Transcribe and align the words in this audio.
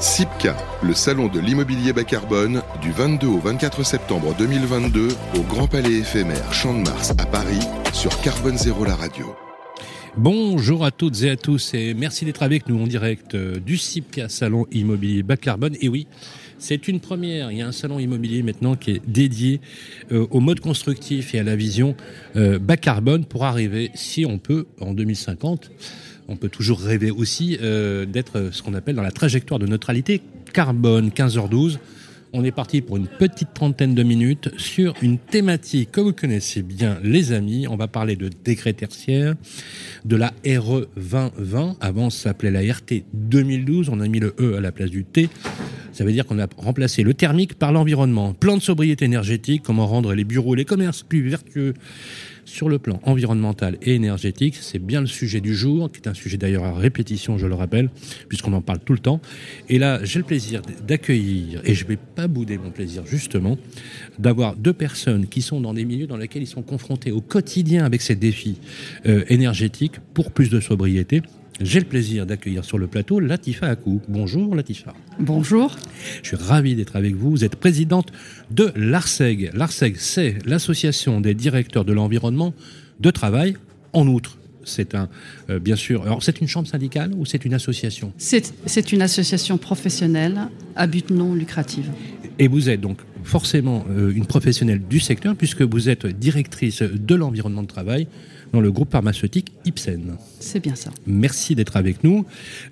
SIPCA, 0.00 0.56
le 0.82 0.94
salon 0.94 1.28
de 1.28 1.38
l'immobilier 1.38 1.92
bas 1.92 2.04
carbone, 2.04 2.62
du 2.80 2.90
22 2.90 3.26
au 3.26 3.38
24 3.38 3.84
septembre 3.84 4.34
2022 4.38 5.08
au 5.36 5.42
Grand 5.42 5.66
Palais 5.66 5.98
éphémère 5.98 6.54
Champ 6.54 6.72
de 6.72 6.88
Mars 6.88 7.10
à 7.18 7.26
Paris 7.26 7.60
sur 7.92 8.18
Carbone 8.22 8.56
Zéro 8.56 8.86
la 8.86 8.94
radio. 8.94 9.36
Bonjour 10.16 10.86
à 10.86 10.90
toutes 10.90 11.22
et 11.22 11.28
à 11.28 11.36
tous 11.36 11.74
et 11.74 11.92
merci 11.92 12.24
d'être 12.24 12.42
avec 12.42 12.66
nous 12.66 12.82
en 12.82 12.86
direct 12.86 13.34
euh, 13.34 13.60
du 13.60 13.76
SIPCA 13.76 14.30
Salon 14.30 14.66
Immobilier 14.72 15.22
Bas 15.22 15.36
Carbone. 15.36 15.76
Et 15.82 15.90
oui, 15.90 16.06
c'est 16.58 16.88
une 16.88 17.00
première. 17.00 17.52
Il 17.52 17.58
y 17.58 17.62
a 17.62 17.66
un 17.66 17.72
salon 17.72 17.98
immobilier 17.98 18.42
maintenant 18.42 18.76
qui 18.76 18.92
est 18.92 19.02
dédié 19.06 19.60
euh, 20.12 20.26
au 20.30 20.40
mode 20.40 20.60
constructif 20.60 21.34
et 21.34 21.40
à 21.40 21.42
la 21.42 21.56
vision 21.56 21.94
euh, 22.36 22.58
bas 22.58 22.78
carbone 22.78 23.26
pour 23.26 23.44
arriver, 23.44 23.90
si 23.94 24.24
on 24.24 24.38
peut, 24.38 24.66
en 24.80 24.94
2050 24.94 25.70
on 26.30 26.36
peut 26.36 26.48
toujours 26.48 26.80
rêver 26.80 27.10
aussi 27.10 27.58
euh, 27.60 28.06
d'être 28.06 28.50
ce 28.52 28.62
qu'on 28.62 28.74
appelle 28.74 28.94
dans 28.94 29.02
la 29.02 29.10
trajectoire 29.10 29.58
de 29.58 29.66
neutralité 29.66 30.22
carbone 30.52 31.08
15h12. 31.08 31.78
On 32.32 32.44
est 32.44 32.52
parti 32.52 32.80
pour 32.80 32.96
une 32.96 33.08
petite 33.08 33.52
trentaine 33.52 33.96
de 33.96 34.04
minutes 34.04 34.50
sur 34.56 34.94
une 35.02 35.18
thématique 35.18 35.90
que 35.90 36.00
vous 36.00 36.12
connaissez 36.12 36.62
bien, 36.62 37.00
les 37.02 37.32
amis. 37.32 37.66
On 37.66 37.74
va 37.74 37.88
parler 37.88 38.14
de 38.14 38.30
décret 38.44 38.72
tertiaire, 38.72 39.34
de 40.04 40.14
la 40.14 40.32
RE 40.46 40.86
2020. 40.96 41.76
Avant, 41.80 42.10
ça 42.10 42.28
s'appelait 42.28 42.52
la 42.52 42.60
RT 42.60 43.02
2012. 43.12 43.88
On 43.88 43.98
a 43.98 44.06
mis 44.06 44.20
le 44.20 44.36
E 44.38 44.56
à 44.56 44.60
la 44.60 44.70
place 44.70 44.90
du 44.90 45.04
T. 45.04 45.28
Ça 45.92 46.04
veut 46.04 46.12
dire 46.12 46.24
qu'on 46.24 46.38
a 46.38 46.46
remplacé 46.56 47.02
le 47.02 47.14
thermique 47.14 47.54
par 47.54 47.72
l'environnement. 47.72 48.32
Plan 48.32 48.56
de 48.56 48.62
sobriété 48.62 49.04
énergétique, 49.04 49.62
comment 49.64 49.88
rendre 49.88 50.14
les 50.14 50.24
bureaux, 50.24 50.54
les 50.54 50.64
commerces 50.64 51.02
plus 51.02 51.28
vertueux 51.28 51.74
sur 52.50 52.68
le 52.68 52.78
plan 52.78 53.00
environnemental 53.04 53.78
et 53.82 53.94
énergétique. 53.94 54.56
C'est 54.60 54.78
bien 54.78 55.00
le 55.00 55.06
sujet 55.06 55.40
du 55.40 55.54
jour, 55.54 55.90
qui 55.90 56.00
est 56.00 56.08
un 56.08 56.14
sujet 56.14 56.36
d'ailleurs 56.36 56.64
à 56.64 56.74
répétition, 56.74 57.38
je 57.38 57.46
le 57.46 57.54
rappelle, 57.54 57.90
puisqu'on 58.28 58.52
en 58.52 58.60
parle 58.60 58.80
tout 58.80 58.92
le 58.92 58.98
temps. 58.98 59.20
Et 59.68 59.78
là, 59.78 60.00
j'ai 60.04 60.18
le 60.18 60.24
plaisir 60.24 60.60
d'accueillir, 60.86 61.62
et 61.64 61.74
je 61.74 61.84
ne 61.84 61.88
vais 61.88 61.96
pas 61.96 62.26
bouder 62.26 62.58
mon 62.58 62.70
plaisir 62.70 63.06
justement, 63.06 63.56
d'avoir 64.18 64.56
deux 64.56 64.72
personnes 64.72 65.26
qui 65.26 65.42
sont 65.42 65.60
dans 65.60 65.74
des 65.74 65.84
milieux 65.84 66.06
dans 66.06 66.16
lesquels 66.16 66.42
ils 66.42 66.46
sont 66.46 66.62
confrontés 66.62 67.12
au 67.12 67.20
quotidien 67.20 67.84
avec 67.84 68.02
ces 68.02 68.16
défis 68.16 68.58
euh, 69.06 69.24
énergétiques 69.28 70.00
pour 70.12 70.32
plus 70.32 70.50
de 70.50 70.60
sobriété. 70.60 71.22
J'ai 71.60 71.78
le 71.78 71.84
plaisir 71.84 72.24
d'accueillir 72.24 72.64
sur 72.64 72.78
le 72.78 72.86
plateau 72.86 73.20
Latifa 73.20 73.66
Akou. 73.66 74.00
Bonjour 74.08 74.54
Latifa. 74.54 74.94
Bonjour. 75.18 75.76
Je 76.22 76.28
suis 76.28 76.36
ravi 76.36 76.74
d'être 76.74 76.96
avec 76.96 77.14
vous. 77.14 77.30
Vous 77.30 77.44
êtes 77.44 77.56
présidente 77.56 78.12
de 78.50 78.72
l'ARSEG. 78.76 79.50
L'ARSEG, 79.52 79.96
c'est 79.98 80.38
l'association 80.46 81.20
des 81.20 81.34
directeurs 81.34 81.84
de 81.84 81.92
l'environnement 81.92 82.54
de 83.00 83.10
travail. 83.10 83.58
En 83.92 84.06
outre, 84.06 84.38
c'est 84.64 84.94
un, 84.94 85.10
euh, 85.50 85.58
bien 85.58 85.76
sûr, 85.76 86.02
alors 86.02 86.22
c'est 86.22 86.40
une 86.40 86.48
chambre 86.48 86.66
syndicale 86.66 87.12
ou 87.14 87.26
c'est 87.26 87.44
une 87.44 87.52
association? 87.52 88.14
C'est 88.16 88.92
une 88.92 89.02
association 89.02 89.58
professionnelle 89.58 90.48
à 90.76 90.86
but 90.86 91.10
non 91.10 91.34
lucratif. 91.34 91.84
Et 92.38 92.48
vous 92.48 92.70
êtes 92.70 92.80
donc 92.80 93.00
forcément 93.22 93.84
euh, 93.90 94.12
une 94.14 94.24
professionnelle 94.24 94.80
du 94.88 94.98
secteur 94.98 95.36
puisque 95.36 95.60
vous 95.60 95.90
êtes 95.90 96.06
directrice 96.06 96.82
de 96.82 97.14
l'environnement 97.14 97.62
de 97.62 97.68
travail 97.68 98.06
dans 98.52 98.60
le 98.60 98.70
groupe 98.70 98.90
pharmaceutique 98.90 99.52
Ipsen. 99.64 100.16
C'est 100.40 100.60
bien 100.60 100.74
ça. 100.74 100.90
Merci 101.06 101.54
d'être 101.54 101.76
avec 101.76 102.02
nous. 102.04 102.24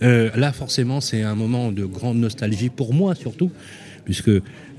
Euh, 0.03 0.31
là, 0.37 0.53
forcément, 0.53 1.01
c'est 1.01 1.23
un 1.23 1.35
moment 1.35 1.73
de 1.73 1.85
grande 1.85 2.19
nostalgie 2.19 2.69
pour 2.69 2.95
moi 2.95 3.15
surtout, 3.15 3.51
puisque 4.05 4.31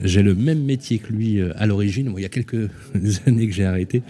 j'ai 0.03 0.23
le 0.23 0.35
même 0.35 0.63
métier 0.63 0.99
que 0.99 1.11
lui 1.11 1.39
euh, 1.39 1.51
à 1.57 1.65
l'origine. 1.65 2.13
il 2.15 2.21
y 2.21 2.25
a 2.25 2.29
quelques 2.29 2.69
années 3.27 3.47
que 3.47 3.53
j'ai 3.53 3.65
arrêté. 3.65 4.03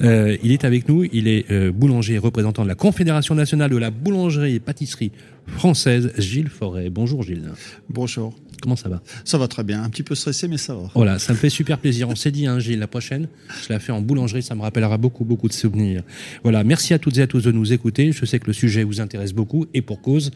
Euh, 0.00 0.36
il 0.42 0.52
est 0.52 0.64
avec 0.64 0.88
nous. 0.88 1.04
Il 1.12 1.28
est 1.28 1.46
boulanger 1.70 2.14
et 2.14 2.18
représentant 2.18 2.62
de 2.62 2.68
la 2.68 2.74
Confédération 2.74 3.34
nationale 3.34 3.70
de 3.70 3.76
la 3.76 3.90
boulangerie 3.90 4.54
et 4.54 4.60
pâtisserie 4.60 5.12
française, 5.46 6.12
Gilles 6.18 6.48
Forêt. 6.48 6.90
Bonjour 6.90 7.22
Gilles. 7.22 7.50
Bonjour. 7.88 8.34
Comment 8.62 8.76
ça 8.76 8.88
va? 8.88 9.02
Ça 9.24 9.38
va 9.38 9.48
très 9.48 9.64
bien. 9.64 9.82
Un 9.82 9.90
petit 9.90 10.02
peu 10.02 10.14
stressé, 10.14 10.48
mais 10.48 10.56
ça 10.56 10.74
va. 10.74 10.90
Voilà, 10.94 11.18
ça 11.18 11.32
me 11.32 11.38
fait 11.38 11.50
super 11.50 11.78
plaisir. 11.78 12.08
On 12.08 12.16
s'est 12.16 12.30
dit, 12.30 12.46
hein, 12.46 12.58
Gilles, 12.58 12.78
la 12.78 12.86
prochaine, 12.86 13.28
je 13.62 13.72
la 13.72 13.78
fais 13.78 13.92
en 13.92 14.00
boulangerie, 14.00 14.42
ça 14.42 14.54
me 14.54 14.62
rappellera 14.62 14.96
beaucoup, 14.98 15.24
beaucoup 15.24 15.48
de 15.48 15.52
souvenirs. 15.52 16.02
Voilà, 16.42 16.64
merci 16.64 16.94
à 16.94 16.98
toutes 16.98 17.18
et 17.18 17.22
à 17.22 17.26
tous 17.26 17.44
de 17.44 17.52
nous 17.52 17.72
écouter. 17.72 18.12
Je 18.12 18.24
sais 18.24 18.38
que 18.38 18.46
le 18.46 18.52
sujet 18.52 18.82
vous 18.82 19.00
intéresse 19.00 19.32
beaucoup 19.32 19.66
et 19.74 19.82
pour 19.82 20.00
cause. 20.00 20.30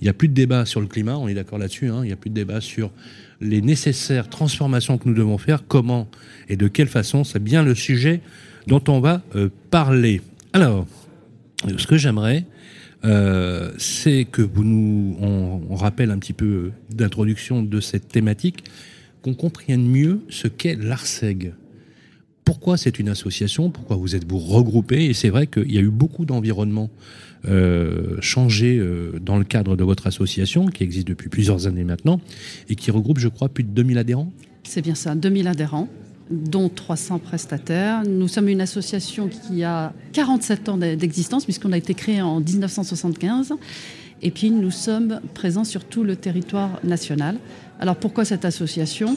Il 0.00 0.04
n'y 0.04 0.08
a 0.08 0.12
plus 0.12 0.28
de 0.28 0.34
débat 0.34 0.66
sur 0.66 0.80
le 0.80 0.86
climat, 0.86 1.18
on 1.18 1.28
est 1.28 1.34
d'accord 1.34 1.58
là-dessus. 1.58 1.88
Hein. 1.88 2.00
il 2.04 2.06
n'y 2.06 2.12
a 2.12 2.16
plus 2.16 2.30
de 2.30 2.34
débat 2.34 2.60
sur 2.60 2.90
les 3.40 3.60
nécessaires 3.60 4.28
transformations 4.28 4.53
que 4.58 5.08
nous 5.08 5.14
devons 5.14 5.38
faire, 5.38 5.66
comment 5.66 6.08
et 6.48 6.56
de 6.56 6.68
quelle 6.68 6.88
façon. 6.88 7.24
C'est 7.24 7.42
bien 7.42 7.62
le 7.62 7.74
sujet 7.74 8.20
dont 8.66 8.82
on 8.88 9.00
va 9.00 9.22
euh, 9.34 9.48
parler. 9.70 10.20
Alors, 10.52 10.86
ce 11.76 11.86
que 11.86 11.96
j'aimerais, 11.96 12.44
euh, 13.04 13.72
c'est 13.78 14.24
que 14.24 14.42
vous 14.42 14.64
nous, 14.64 15.16
on, 15.20 15.74
rappelle 15.74 16.10
un 16.10 16.18
petit 16.18 16.32
peu 16.32 16.70
d'introduction 16.90 17.62
de 17.62 17.80
cette 17.80 18.08
thématique, 18.08 18.64
qu'on 19.22 19.34
comprenne 19.34 19.86
mieux 19.86 20.20
ce 20.28 20.48
qu'est 20.48 20.76
l'ARSEG. 20.76 21.54
Pourquoi 22.44 22.76
c'est 22.76 22.98
une 22.98 23.08
association? 23.08 23.70
Pourquoi 23.70 23.96
vous 23.96 24.14
êtes 24.14 24.28
vous 24.28 24.38
regroupés? 24.38 25.06
Et 25.06 25.14
c'est 25.14 25.30
vrai 25.30 25.46
qu'il 25.46 25.72
y 25.72 25.78
a 25.78 25.80
eu 25.80 25.90
beaucoup 25.90 26.26
d'environnements 26.26 26.90
euh, 27.48 28.16
changés 28.20 28.78
euh, 28.78 29.12
dans 29.20 29.36
le 29.36 29.44
cadre 29.44 29.76
de 29.76 29.84
votre 29.84 30.06
association, 30.06 30.66
qui 30.66 30.82
existe 30.82 31.08
depuis 31.08 31.28
plusieurs 31.28 31.66
années 31.66 31.84
maintenant, 31.84 32.20
et 32.68 32.74
qui 32.74 32.90
regroupe, 32.90 33.18
je 33.18 33.28
crois, 33.28 33.48
plus 33.48 33.64
de 33.64 33.70
2000 33.70 33.98
adhérents? 33.98 34.32
C'est 34.62 34.82
bien 34.82 34.94
ça, 34.94 35.14
2000 35.14 35.48
adhérents 35.48 35.88
dont 36.30 36.68
300 36.68 37.18
prestataires. 37.18 38.02
Nous 38.06 38.28
sommes 38.28 38.48
une 38.48 38.60
association 38.60 39.28
qui 39.28 39.62
a 39.62 39.92
47 40.12 40.68
ans 40.68 40.78
d'existence, 40.78 41.44
puisqu'on 41.44 41.72
a 41.72 41.76
été 41.76 41.94
créé 41.94 42.22
en 42.22 42.40
1975. 42.40 43.52
Et 44.22 44.30
puis 44.30 44.50
nous 44.50 44.70
sommes 44.70 45.20
présents 45.34 45.64
sur 45.64 45.84
tout 45.84 46.02
le 46.02 46.16
territoire 46.16 46.80
national. 46.82 47.36
Alors 47.78 47.96
pourquoi 47.96 48.24
cette 48.24 48.44
association? 48.44 49.16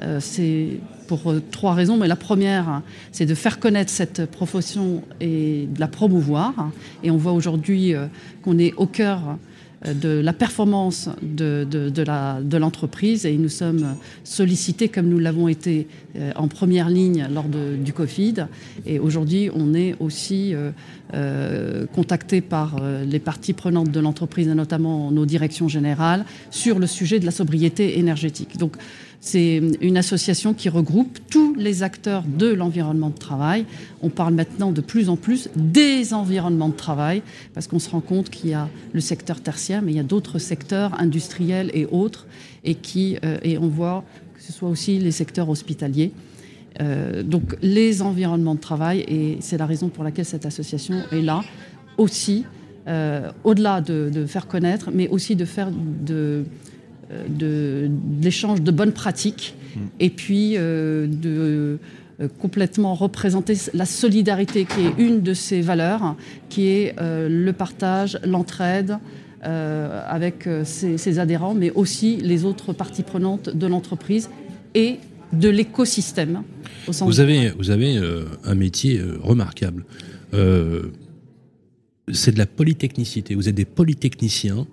Euh, 0.00 0.18
C'est 0.20 0.80
pour 1.06 1.30
euh, 1.30 1.42
trois 1.50 1.74
raisons, 1.74 1.96
mais 1.96 2.08
la 2.08 2.16
première, 2.16 2.82
c'est 3.12 3.26
de 3.26 3.34
faire 3.34 3.58
connaître 3.58 3.90
cette 3.90 4.26
profession 4.26 5.02
et 5.20 5.68
de 5.72 5.80
la 5.80 5.88
promouvoir. 5.88 6.70
Et 7.02 7.10
on 7.10 7.16
voit 7.16 7.32
aujourd'hui 7.32 7.94
euh, 7.94 8.06
qu'on 8.42 8.58
est 8.58 8.74
au 8.74 8.86
cœur 8.86 9.38
de 9.84 10.20
la 10.20 10.32
performance 10.32 11.08
de, 11.22 12.56
l'entreprise 12.56 13.26
et 13.26 13.36
nous 13.36 13.48
sommes 13.48 13.96
sollicités 14.24 14.88
comme 14.88 15.08
nous 15.08 15.18
l'avons 15.18 15.48
été 15.48 15.86
euh, 16.16 16.32
en 16.36 16.48
première 16.48 16.88
ligne 16.88 17.28
lors 17.32 17.44
du 17.44 17.92
Covid. 17.92 18.46
Et 18.86 18.98
aujourd'hui, 18.98 19.50
on 19.54 19.74
est 19.74 19.94
aussi 20.00 20.54
euh, 20.54 20.70
euh, 21.14 21.86
contacté 21.86 22.40
par 22.40 22.76
les 23.06 23.18
parties 23.18 23.52
prenantes 23.52 23.90
de 23.90 24.00
l'entreprise 24.00 24.48
et 24.48 24.54
notamment 24.54 25.10
nos 25.10 25.26
directions 25.26 25.68
générales 25.68 26.24
sur 26.50 26.78
le 26.78 26.86
sujet 26.86 27.20
de 27.20 27.26
la 27.26 27.30
sobriété 27.30 27.98
énergétique. 27.98 28.56
Donc, 28.58 28.76
c'est 29.20 29.60
une 29.80 29.96
association 29.96 30.54
qui 30.54 30.68
regroupe 30.68 31.18
tous 31.30 31.54
les 31.54 31.82
acteurs 31.82 32.22
de 32.22 32.46
l'environnement 32.46 33.10
de 33.10 33.18
travail. 33.18 33.64
On 34.02 34.08
parle 34.08 34.34
maintenant 34.34 34.72
de 34.72 34.80
plus 34.80 35.08
en 35.08 35.16
plus 35.16 35.48
des 35.56 36.14
environnements 36.14 36.68
de 36.68 36.76
travail, 36.76 37.22
parce 37.54 37.66
qu'on 37.66 37.78
se 37.78 37.90
rend 37.90 38.00
compte 38.00 38.30
qu'il 38.30 38.50
y 38.50 38.54
a 38.54 38.68
le 38.92 39.00
secteur 39.00 39.40
tertiaire, 39.40 39.82
mais 39.82 39.92
il 39.92 39.96
y 39.96 40.00
a 40.00 40.04
d'autres 40.04 40.38
secteurs 40.38 40.98
industriels 41.00 41.70
et 41.74 41.86
autres, 41.86 42.26
et, 42.64 42.74
qui, 42.74 43.18
euh, 43.24 43.38
et 43.42 43.58
on 43.58 43.68
voit 43.68 44.04
que 44.34 44.42
ce 44.42 44.52
soit 44.52 44.68
aussi 44.68 44.98
les 44.98 45.12
secteurs 45.12 45.48
hospitaliers. 45.48 46.12
Euh, 46.80 47.22
donc 47.22 47.56
les 47.62 48.02
environnements 48.02 48.54
de 48.54 48.60
travail, 48.60 49.04
et 49.08 49.38
c'est 49.40 49.56
la 49.56 49.66
raison 49.66 49.88
pour 49.88 50.04
laquelle 50.04 50.26
cette 50.26 50.46
association 50.46 50.96
est 51.10 51.22
là, 51.22 51.42
aussi, 51.96 52.44
euh, 52.86 53.32
au-delà 53.44 53.80
de, 53.80 54.10
de, 54.12 54.26
faire 54.26 54.46
connaître, 54.46 54.90
mais 54.92 55.08
aussi 55.08 55.34
de 55.34 55.44
faire 55.44 55.70
de 55.72 56.44
de, 57.28 57.90
l'échange 58.20 58.62
de 58.62 58.70
bonnes 58.70 58.92
pratiques 58.92 59.54
mm. 59.74 59.80
et 60.00 60.10
puis 60.10 60.54
euh, 60.56 61.06
de 61.06 61.78
euh, 62.20 62.28
complètement 62.40 62.94
représenter 62.94 63.54
la 63.74 63.84
solidarité 63.84 64.64
qui 64.64 64.86
est 64.86 64.94
une 64.98 65.22
de 65.22 65.34
ces 65.34 65.60
valeurs, 65.60 66.16
qui 66.48 66.68
est 66.68 66.94
euh, 67.00 67.28
le 67.28 67.52
partage, 67.52 68.18
l'entraide 68.24 68.98
avec 69.42 70.48
ses, 70.64 71.18
adhérents, 71.20 71.54
mais 71.54 71.70
aussi 71.70 72.16
les 72.16 72.44
autres 72.44 72.72
parties 72.72 73.04
prenantes 73.04 73.48
de 73.48 73.68
l'entreprise 73.68 74.28
et 74.74 74.96
de 75.32 75.48
l'écosystème. 75.48 76.42
Vous 76.88 77.20
avez, 77.20 77.50
vous 77.50 77.70
avez 77.70 77.96
un 78.42 78.54
métier 78.56 79.00
remarquable. 79.20 79.84
c'est 82.12 82.32
de 82.32 82.38
la 82.38 82.46
polytechnicité. 82.46 83.36
Vous 83.36 83.48
êtes 83.48 83.54
des 83.54 83.66
polytechniciens 83.66 84.66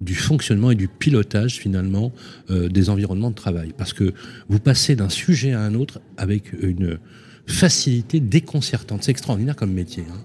du 0.00 0.14
fonctionnement 0.14 0.70
et 0.70 0.74
du 0.74 0.88
pilotage 0.88 1.56
finalement 1.56 2.12
euh, 2.50 2.68
des 2.68 2.90
environnements 2.90 3.30
de 3.30 3.34
travail. 3.34 3.72
Parce 3.76 3.92
que 3.92 4.12
vous 4.48 4.60
passez 4.60 4.96
d'un 4.96 5.08
sujet 5.08 5.52
à 5.52 5.60
un 5.60 5.74
autre 5.74 6.00
avec 6.16 6.52
une 6.52 6.98
facilité 7.46 8.20
déconcertante. 8.20 9.02
C'est 9.04 9.10
extraordinaire 9.10 9.56
comme 9.56 9.72
métier. 9.72 10.04
Hein. 10.10 10.20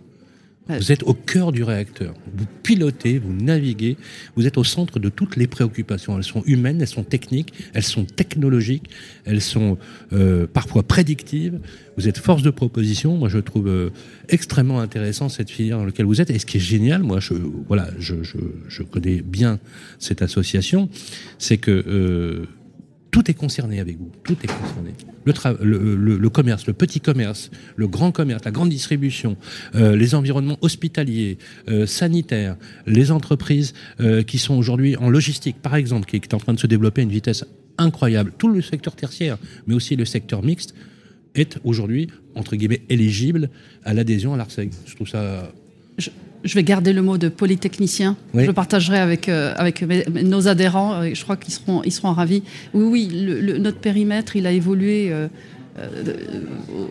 Vous 0.69 0.93
êtes 0.93 1.03
au 1.03 1.13
cœur 1.13 1.51
du 1.51 1.61
réacteur. 1.61 2.13
Vous 2.33 2.45
pilotez, 2.63 3.19
vous 3.19 3.33
naviguez, 3.33 3.97
vous 4.35 4.47
êtes 4.47 4.57
au 4.57 4.63
centre 4.63 4.97
de 4.97 5.09
toutes 5.09 5.35
les 5.35 5.45
préoccupations. 5.47 6.17
Elles 6.17 6.23
sont 6.23 6.41
humaines, 6.45 6.79
elles 6.79 6.87
sont 6.87 7.03
techniques, 7.03 7.53
elles 7.73 7.83
sont 7.83 8.05
technologiques, 8.05 8.89
elles 9.25 9.41
sont 9.41 9.77
euh, 10.13 10.47
parfois 10.47 10.83
prédictives. 10.83 11.59
Vous 11.97 12.07
êtes 12.07 12.17
force 12.17 12.43
de 12.43 12.49
proposition. 12.49 13.17
Moi, 13.17 13.27
je 13.27 13.39
trouve 13.39 13.67
euh, 13.67 13.89
extrêmement 14.29 14.79
intéressant 14.79 15.27
cette 15.27 15.49
filière 15.49 15.79
dans 15.79 15.85
laquelle 15.85 16.05
vous 16.05 16.21
êtes. 16.21 16.29
Et 16.29 16.39
ce 16.39 16.45
qui 16.45 16.57
est 16.57 16.61
génial, 16.61 17.03
moi, 17.03 17.19
je, 17.19 17.33
voilà, 17.67 17.89
je, 17.99 18.83
connais 18.83 19.21
bien 19.21 19.59
cette 19.99 20.21
association, 20.21 20.87
c'est 21.39 21.57
que 21.57 21.71
euh, 21.71 22.45
tout 23.13 23.29
est 23.29 23.35
concerné 23.35 23.79
avec 23.79 23.97
vous. 23.97 24.11
Tout 24.23 24.35
est 24.43 24.47
concerné. 24.47 24.93
Le, 25.25 26.27
commerce, 26.29 26.65
le 26.65 26.73
petit 26.73 26.99
commerce, 26.99 27.51
le 27.75 27.87
grand 27.87 28.11
commerce, 28.11 28.43
la 28.43 28.51
grande 28.51 28.69
distribution, 28.69 29.37
euh, 29.75 29.95
les 29.95 30.15
environnements 30.15 30.57
hospitaliers, 30.61 31.37
euh, 31.69 31.85
sanitaires, 31.85 32.57
les 32.87 33.11
entreprises 33.11 33.75
euh, 33.99 34.23
qui 34.23 34.39
sont 34.39 34.55
aujourd'hui 34.55 34.97
en 34.97 35.11
logistique, 35.11 35.57
par 35.61 35.75
exemple, 35.75 36.09
qui 36.09 36.15
est 36.15 36.33
en 36.33 36.39
train 36.39 36.55
de 36.55 36.59
se 36.59 36.65
développer 36.65 37.01
à 37.01 37.03
une 37.03 37.11
vitesse 37.11 37.45
incroyable. 37.77 38.33
Tout 38.35 38.49
le 38.49 38.63
secteur 38.63 38.95
tertiaire, 38.95 39.37
mais 39.67 39.75
aussi 39.75 39.95
le 39.95 40.05
secteur 40.05 40.41
mixte, 40.43 40.73
est 41.35 41.59
aujourd'hui, 41.63 42.07
entre 42.33 42.55
guillemets, 42.55 42.81
éligible 42.89 43.51
à 43.85 43.93
l'adhésion 43.93 44.33
à 44.33 44.37
l'ARSEG. 44.37 44.71
Je 44.87 44.95
trouve 44.95 45.07
ça 45.07 45.51
vais 46.53 46.63
garder 46.63 46.93
le 46.93 47.01
mot 47.01 47.17
de 47.17 47.29
polytechnicien. 47.29 48.17
Je 48.33 48.45
le 48.45 48.53
partagerai 48.53 48.99
avec, 48.99 49.29
euh, 49.29 49.53
avec 49.55 49.81
nos 49.81 50.47
adhérents. 50.47 50.93
Euh, 50.93 51.09
je 51.13 51.23
crois 51.23 51.37
qu'ils 51.37 51.53
seront, 51.53 51.81
ils 51.83 51.91
seront 51.91 52.11
ravis. 52.11 52.43
Oui, 52.73 52.83
oui, 52.83 53.25
le, 53.25 53.57
notre 53.57 53.79
périmètre, 53.79 54.35
il 54.35 54.45
a 54.45 54.51
évolué 54.51 55.09
euh, 55.11 55.27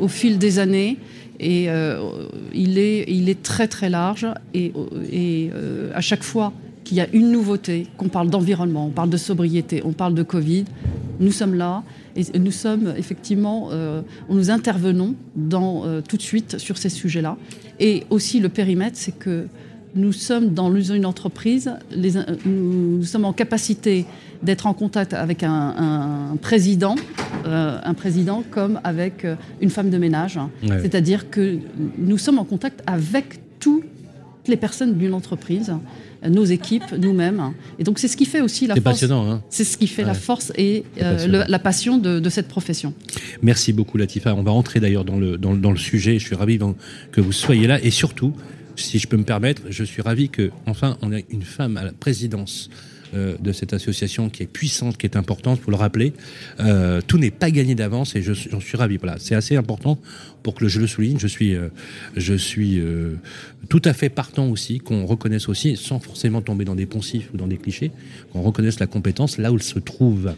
au 0.01 0.09
fil 0.09 0.39
des 0.39 0.59
années. 0.59 0.97
Et 1.41 1.67
il, 2.55 2.79
est, 2.79 3.05
il 3.09 3.29
est 3.29 3.43
très 3.43 3.67
très 3.67 3.91
large. 3.91 4.29
Et, 4.55 4.73
et 5.11 5.51
à 5.93 6.01
chaque 6.01 6.23
fois 6.23 6.53
qu'il 6.85 6.99
y 6.99 7.01
a 7.01 7.09
une 7.13 7.33
nouveauté, 7.33 7.89
qu'on 7.97 8.09
parle 8.09 8.31
d'environnement, 8.31 8.87
on 8.87 8.91
parle 8.91 9.11
de 9.11 9.17
sobriété, 9.17 9.83
on 9.85 9.91
parle 9.93 10.15
de 10.15 10.23
Covid, 10.23 10.67
nous 11.19 11.33
sommes 11.33 11.55
là. 11.55 11.83
Et 12.15 12.39
nous 12.39 12.53
sommes 12.53 12.95
effectivement, 12.97 13.71
nous 14.31 14.51
intervenons 14.53 15.17
dans, 15.35 16.01
tout 16.03 16.17
de 16.17 16.23
suite 16.23 16.59
sur 16.59 16.79
ces 16.79 16.91
sujets-là. 16.91 17.37
Et 17.81 18.05
aussi 18.11 18.41
le 18.41 18.49
périmètre, 18.49 18.97
c'est 18.97 19.19
que 19.19 19.47
nous 19.95 20.13
sommes 20.13 20.55
dans 20.55 20.75
une 20.75 21.05
entreprise, 21.05 21.73
les, 21.91 22.13
nous 22.47 23.05
sommes 23.05 23.25
en 23.25 23.33
capacité 23.33 24.07
d'être 24.43 24.67
en 24.67 24.75
contact 24.75 25.13
avec 25.13 25.43
un, 25.43 26.37
président, 26.41 26.97
euh, 27.47 27.79
un 27.83 27.95
président 27.95 28.43
comme 28.51 28.81
avec 28.85 29.25
euh, 29.25 29.37
une 29.61 29.71
femme 29.71 29.91
de 29.91 29.99
ménage. 29.99 30.39
C'est-à-dire 30.63 31.31
que 31.31 31.59
nous 31.99 32.19
sommes 32.19 32.39
en 32.39 32.45
contact 32.45 32.83
avec 32.87 33.41
toutes 33.61 33.85
les 34.49 34.57
personnes 34.57 34.99
d'une 34.99 35.15
entreprise, 35.15 35.73
nos 36.29 36.45
équipes, 36.45 36.93
nous-mêmes. 36.99 37.53
Et 37.79 37.85
donc 37.85 37.99
c'est 37.99 38.09
ce 38.09 38.17
qui 38.17 38.25
fait 38.25 38.41
aussi 38.41 38.67
la 38.67 38.75
force. 38.75 38.85
passionnant. 38.85 39.31
Hein 39.31 39.43
c'est 39.51 39.65
ce 39.65 39.77
qui 39.77 39.87
fait 39.87 40.05
la 40.05 40.15
force 40.15 40.53
et 40.57 40.85
euh, 41.01 41.45
la 41.49 41.59
passion 41.59 41.99
de, 41.99 42.19
de, 42.19 42.31
cette 42.31 42.49
profession. 42.49 42.95
Merci 43.43 43.73
beaucoup 43.73 43.99
Latifa. 43.99 44.35
On 44.35 44.43
va 44.43 44.51
rentrer 44.51 44.81
d'ailleurs 44.81 45.05
dans 45.05 45.19
le, 45.19 45.39
dans, 45.39 45.55
dans, 45.55 45.71
le 45.71 45.79
sujet. 45.79 46.19
Je 46.19 46.27
suis 46.27 46.37
ravi 46.37 46.59
que 47.13 47.21
vous 47.21 47.33
soyez 47.33 47.67
là 47.67 47.83
et 47.83 47.91
surtout, 47.91 48.33
si 48.77 48.99
je 48.99 49.07
peux 49.07 49.17
me 49.17 49.25
permettre, 49.25 49.63
je 49.71 49.85
suis 49.85 50.03
ravi 50.03 50.29
que 50.29 50.51
enfin 50.67 50.97
on 51.03 51.13
ait 51.13 51.25
une 51.31 51.43
femme 51.43 51.77
à 51.77 51.85
la 51.85 51.93
présidence 51.93 52.69
euh, 53.15 53.37
de 53.41 53.53
cette 53.53 53.75
association 53.75 54.31
qui 54.31 54.43
est 54.43 54.47
puissante, 54.47 54.97
qui 54.97 55.05
est 55.05 55.17
importante, 55.17 55.61
pour 55.61 55.71
le 55.71 55.77
rappeler. 55.77 56.15
Euh, 56.61 57.03
tout 57.07 57.19
n'est 57.19 57.31
pas 57.31 57.51
gagné 57.51 57.75
d'avance 57.75 58.17
et 58.17 58.23
j'en 58.23 58.61
suis 58.61 58.79
ravi. 58.79 58.97
Voilà, 58.97 59.17
c'est 59.19 59.35
assez 59.35 59.55
important 59.55 59.99
pour 60.43 60.55
que 60.55 60.67
je 60.67 60.81
le 60.81 60.87
souligne. 60.87 61.19
Je 61.19 61.27
suis, 61.27 61.55
euh, 61.55 61.69
je 62.17 62.33
suis 62.33 62.81
tout 63.69 63.83
à 63.85 63.93
fait 63.93 64.09
partant 64.09 64.49
aussi 64.49 64.79
qu'on 64.79 65.05
reconnaisse 65.05 65.49
aussi, 65.51 65.77
sans 65.77 65.99
forcément 65.99 66.41
tomber 66.41 66.65
dans 66.65 66.75
des 66.75 66.87
poncifs 66.87 67.29
ou 67.35 67.37
dans 67.37 67.47
des 67.47 67.59
clichés, 67.59 67.91
qu'on 68.33 68.41
reconnaisse 68.41 68.81
la 68.81 68.87
compétence 68.87 69.37
là 69.37 69.53
où 69.53 69.57
elle 69.57 69.63
se 69.63 69.79
trouve. 69.79 70.33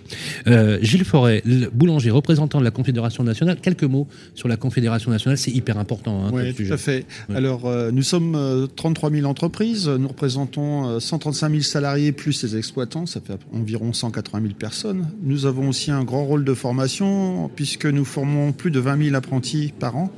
Gilles 0.81 1.05
Forêt, 1.05 1.43
boulanger, 1.73 2.11
représentant 2.11 2.59
de 2.59 2.65
la 2.65 2.71
Confédération 2.71 3.23
nationale. 3.23 3.59
Quelques 3.61 3.85
mots 3.85 4.09
sur 4.35 4.49
la 4.49 4.57
Confédération 4.57 5.11
nationale, 5.11 5.39
c'est 5.39 5.53
hyper 5.53 5.79
important. 5.79 6.25
Hein, 6.27 6.31
oui, 6.33 6.55
tout 6.55 6.73
à 6.73 6.77
fait. 6.77 7.07
Alors, 7.33 7.71
nous 7.93 8.03
sommes 8.03 8.69
33 8.75 9.11
000 9.11 9.27
entreprises, 9.27 9.89
nous 9.89 10.09
représentons 10.09 10.99
135 10.99 11.51
000 11.51 11.63
salariés 11.63 12.13
plus 12.13 12.43
les 12.43 12.57
exploitants, 12.65 13.07
ça 13.07 13.21
fait 13.21 13.39
environ 13.53 13.93
180 13.93 14.41
000 14.41 14.55
personnes. 14.55 15.11
Nous 15.23 15.45
avons 15.45 15.69
aussi 15.69 15.91
un 15.91 16.03
grand 16.03 16.25
rôle 16.25 16.45
de 16.45 16.55
formation, 16.55 17.51
puisque 17.55 17.87
nous 17.87 18.05
formons 18.05 18.53
plus 18.53 18.71
de 18.71 18.81
20 18.81 19.05
000 19.05 19.17
apprentis 19.17 19.73
par 19.79 19.97
an. 19.97 20.11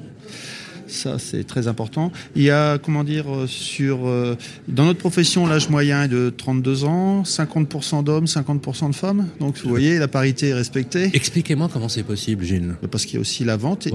Ça, 0.86 1.18
c'est 1.18 1.42
très 1.42 1.66
important. 1.66 2.12
Il 2.36 2.42
y 2.42 2.50
a, 2.50 2.78
comment 2.78 3.02
dire, 3.02 3.24
euh, 3.28 3.46
sur, 3.48 4.06
euh, 4.06 4.36
dans 4.68 4.84
notre 4.84 5.00
profession, 5.00 5.44
l'âge 5.44 5.68
moyen 5.68 6.04
est 6.04 6.08
de 6.08 6.30
32 6.30 6.84
ans, 6.84 7.24
50% 7.24 8.04
d'hommes, 8.04 8.26
50% 8.26 8.90
de 8.90 8.94
femmes. 8.94 9.26
Donc, 9.40 9.58
vous 9.58 9.68
voyez, 9.68 9.98
la 9.98 10.06
parité 10.06 10.48
est 10.48 10.54
respectée. 10.54 11.10
Expliquez-moi 11.12 11.68
comment 11.72 11.88
c'est 11.88 12.04
possible, 12.04 12.44
Gilles. 12.44 12.76
Parce 12.88 13.04
qu'il 13.04 13.14
y 13.14 13.18
a 13.18 13.20
aussi 13.20 13.44
la 13.44 13.56
vente. 13.56 13.86
il, 13.86 13.92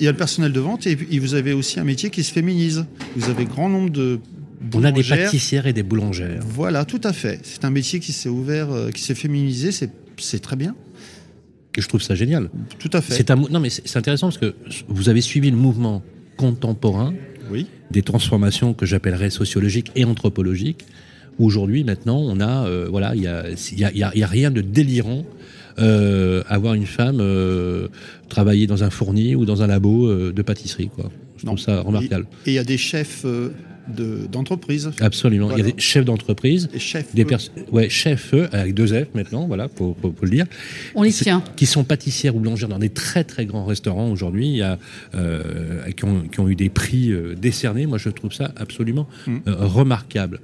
y 0.00 0.06
a 0.06 0.10
le 0.10 0.16
personnel 0.16 0.52
de 0.52 0.60
vente 0.60 0.86
et, 0.86 0.96
vous 1.18 1.34
avez 1.34 1.52
aussi 1.52 1.78
un 1.78 1.84
métier 1.84 2.08
qui 2.08 2.22
se 2.22 2.32
féminise. 2.32 2.86
Vous 3.14 3.28
avez 3.28 3.44
grand 3.44 3.68
nombre 3.68 3.90
de 3.90 4.18
on 4.74 4.84
a 4.84 4.92
des 4.92 5.02
pâtissières 5.02 5.66
et 5.66 5.72
des 5.72 5.82
boulangères. 5.82 6.42
Voilà, 6.46 6.84
tout 6.84 7.00
à 7.04 7.12
fait. 7.12 7.40
C'est 7.42 7.64
un 7.64 7.70
métier 7.70 8.00
qui 8.00 8.12
s'est 8.12 8.28
ouvert, 8.28 8.70
euh, 8.70 8.90
qui 8.90 9.02
s'est 9.02 9.14
féminisé, 9.14 9.70
c'est 9.72 10.38
très 10.40 10.56
bien 10.56 10.74
je 11.80 11.88
trouve 11.88 12.02
ça 12.02 12.14
génial. 12.14 12.50
Tout 12.78 12.90
à 12.92 13.00
fait. 13.00 13.14
C'est 13.14 13.30
un, 13.30 13.36
non, 13.36 13.60
mais 13.60 13.70
c'est 13.70 13.96
intéressant 13.96 14.28
parce 14.28 14.38
que 14.38 14.54
vous 14.88 15.08
avez 15.08 15.20
suivi 15.20 15.50
le 15.50 15.56
mouvement 15.56 16.02
contemporain 16.36 17.14
oui. 17.50 17.66
des 17.90 18.02
transformations 18.02 18.74
que 18.74 18.84
j'appellerais 18.84 19.30
sociologiques 19.30 19.90
et 19.96 20.04
anthropologiques. 20.04 20.84
Aujourd'hui, 21.38 21.82
maintenant, 21.82 22.18
on 22.18 22.40
a, 22.40 22.66
euh, 22.66 22.88
voilà, 22.90 23.14
il 23.14 23.22
y 23.22 23.26
a, 23.26 23.44
y, 23.48 23.84
a, 23.84 24.14
y 24.14 24.22
a, 24.22 24.26
rien 24.26 24.50
de 24.50 24.60
délirant 24.60 25.24
euh, 25.78 26.42
avoir 26.48 26.74
une 26.74 26.86
femme 26.86 27.18
euh, 27.20 27.88
travailler 28.28 28.66
dans 28.66 28.84
un 28.84 28.90
fourni 28.90 29.34
ou 29.34 29.46
dans 29.46 29.62
un 29.62 29.66
labo 29.66 30.06
euh, 30.06 30.32
de 30.32 30.42
pâtisserie, 30.42 30.90
quoi. 30.94 31.10
Je 31.38 31.46
trouve 31.46 31.58
ça 31.58 31.80
remarquable. 31.80 32.26
Et 32.46 32.50
il 32.50 32.54
y 32.54 32.58
a 32.58 32.64
des 32.64 32.76
chefs 32.76 33.26
d'entreprise. 33.88 34.90
Absolument. 35.00 35.50
Il 35.52 35.58
y 35.58 35.60
a 35.60 35.72
des 35.72 35.80
chefs 35.80 36.04
d'entreprise. 36.04 36.68
Et 36.72 36.78
chefs. 36.78 37.14
Des 37.14 37.26
ouais, 37.70 37.88
chefs 37.88 38.34
avec 38.52 38.74
deux 38.74 38.86
F 38.86 39.08
maintenant, 39.14 39.46
voilà, 39.46 39.68
faut, 39.68 39.96
faut, 40.00 40.14
le 40.22 40.30
dire. 40.30 40.46
On 40.94 41.02
les 41.02 41.12
tient. 41.12 41.42
Qui 41.56 41.66
sont 41.66 41.84
pâtissières 41.84 42.36
ou 42.36 42.40
boulangères 42.40 42.68
dans 42.68 42.78
des 42.78 42.90
très 42.90 43.24
très 43.24 43.46
grands 43.46 43.64
restaurants 43.64 44.10
aujourd'hui, 44.10 44.48
il 44.48 44.56
y 44.56 44.62
a 44.62 44.78
euh, 45.14 45.90
qui, 45.96 46.04
ont, 46.04 46.22
qui, 46.22 46.40
ont, 46.40 46.48
eu 46.48 46.54
des 46.54 46.68
prix 46.68 47.12
euh, 47.12 47.34
décernés. 47.34 47.86
Moi, 47.86 47.98
je 47.98 48.08
trouve 48.08 48.32
ça 48.32 48.52
absolument 48.56 49.08
mm. 49.26 49.38
euh, 49.46 49.54
remarquable. 49.58 50.40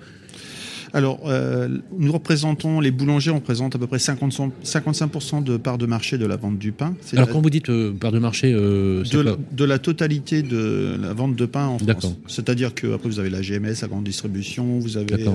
Alors, 0.92 1.20
euh, 1.26 1.68
nous 1.96 2.12
représentons, 2.12 2.80
les 2.80 2.90
boulangers, 2.90 3.30
on 3.30 3.36
représente 3.36 3.74
à 3.76 3.78
peu 3.78 3.86
près 3.86 3.98
50, 3.98 4.32
55% 4.64 5.42
de 5.42 5.56
part 5.56 5.78
de 5.78 5.86
marché 5.86 6.18
de 6.18 6.26
la 6.26 6.36
vente 6.36 6.58
du 6.58 6.72
pain. 6.72 6.94
Alors, 7.12 7.28
quand 7.28 7.40
vous 7.40 7.50
dites 7.50 7.68
euh, 7.68 7.92
part 7.92 8.12
de 8.12 8.18
marché, 8.18 8.52
euh, 8.54 9.02
de, 9.04 9.20
la, 9.20 9.36
de, 9.52 9.64
la 9.64 9.78
totalité 9.78 10.42
de 10.42 10.96
la 11.00 11.12
vente 11.12 11.36
de 11.36 11.46
pain 11.46 11.66
en 11.66 11.78
France. 11.78 12.16
C'est-à-dire 12.26 12.74
qu'après, 12.74 13.08
vous 13.08 13.18
avez 13.18 13.30
la 13.30 13.40
GMS, 13.40 13.82
la 13.82 13.88
grande 13.88 14.04
distribution, 14.04 14.78
vous 14.78 14.96
avez 14.96 15.26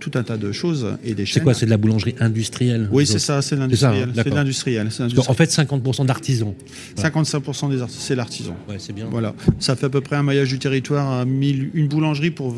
tout 0.00 0.10
un 0.14 0.22
tas 0.22 0.36
de 0.36 0.52
choses 0.52 0.86
et 1.04 1.14
des 1.14 1.26
C'est 1.26 1.42
quoi? 1.42 1.54
C'est 1.54 1.66
de 1.66 1.70
la 1.70 1.76
boulangerie 1.76 2.14
industrielle? 2.20 2.88
Oui, 2.92 3.06
c'est 3.06 3.18
ça, 3.18 3.42
c'est 3.42 3.56
l'industriel. 3.56 4.10
C'est 4.14 4.34
l'industriel. 4.34 4.88
En 5.28 5.34
fait, 5.34 5.50
50% 5.50 6.06
d'artisans. 6.06 6.54
55% 6.96 7.70
des 7.70 7.82
artisans, 7.82 7.88
c'est 7.88 8.14
l'artisan. 8.14 8.56
Ouais, 8.68 8.76
c'est 8.78 8.92
bien. 8.92 9.06
Voilà. 9.10 9.34
Ça 9.58 9.76
fait 9.76 9.86
à 9.86 9.90
peu 9.90 10.00
près 10.00 10.16
un 10.16 10.22
maillage 10.22 10.48
du 10.48 10.58
territoire 10.58 11.10
à 11.10 11.24
1000, 11.24 11.70
une 11.74 11.88
boulangerie 11.88 12.30
pour 12.30 12.54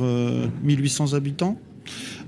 1800 0.65 1.15
habitants. 1.15 1.59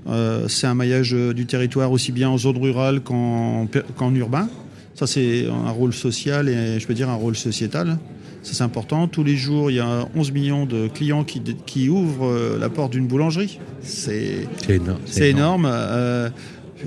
Euh, 0.07 0.47
c'est 0.47 0.67
un 0.67 0.73
maillage 0.73 1.13
euh, 1.13 1.33
du 1.33 1.45
territoire 1.45 1.91
aussi 1.91 2.11
bien 2.11 2.29
en 2.29 2.37
zone 2.37 2.57
rurale 2.57 3.01
qu'en 3.01 3.67
urbain. 4.15 4.49
Ça, 4.95 5.07
c'est 5.07 5.47
un 5.47 5.71
rôle 5.71 5.93
social 5.93 6.49
et 6.49 6.79
je 6.79 6.85
peux 6.85 6.93
dire 6.93 7.09
un 7.09 7.15
rôle 7.15 7.35
sociétal. 7.35 7.97
Ça, 8.43 8.53
c'est 8.53 8.63
important. 8.63 9.07
Tous 9.07 9.23
les 9.23 9.37
jours, 9.37 9.71
il 9.71 9.75
y 9.75 9.79
a 9.79 10.07
11 10.15 10.31
millions 10.33 10.65
de 10.65 10.87
clients 10.87 11.23
qui, 11.23 11.41
qui 11.65 11.89
ouvrent 11.89 12.27
euh, 12.27 12.59
la 12.59 12.69
porte 12.69 12.91
d'une 12.91 13.07
boulangerie. 13.07 13.59
C'est 13.81 14.47
énorme. 14.69 14.99
énorme. 15.17 16.31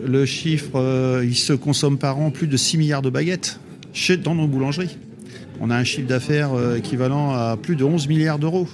le 0.06 0.26
chiffre, 0.26 1.22
il 1.24 1.36
se 1.36 1.52
consomme 1.52 1.98
par 1.98 2.18
an 2.18 2.30
plus 2.30 2.46
de 2.46 2.56
6 2.56 2.78
milliards 2.78 3.02
de 3.02 3.10
baguettes 3.10 3.60
chez, 3.92 4.16
dans 4.16 4.34
nos 4.34 4.46
boulangeries. 4.46 4.98
On 5.60 5.70
a 5.70 5.76
un 5.76 5.84
chiffre 5.84 6.06
d'affaires 6.06 6.50
équivalent 6.76 7.32
à 7.32 7.56
plus 7.60 7.76
de 7.76 7.84
11 7.84 8.08
milliards 8.08 8.38
d'euros. 8.38 8.68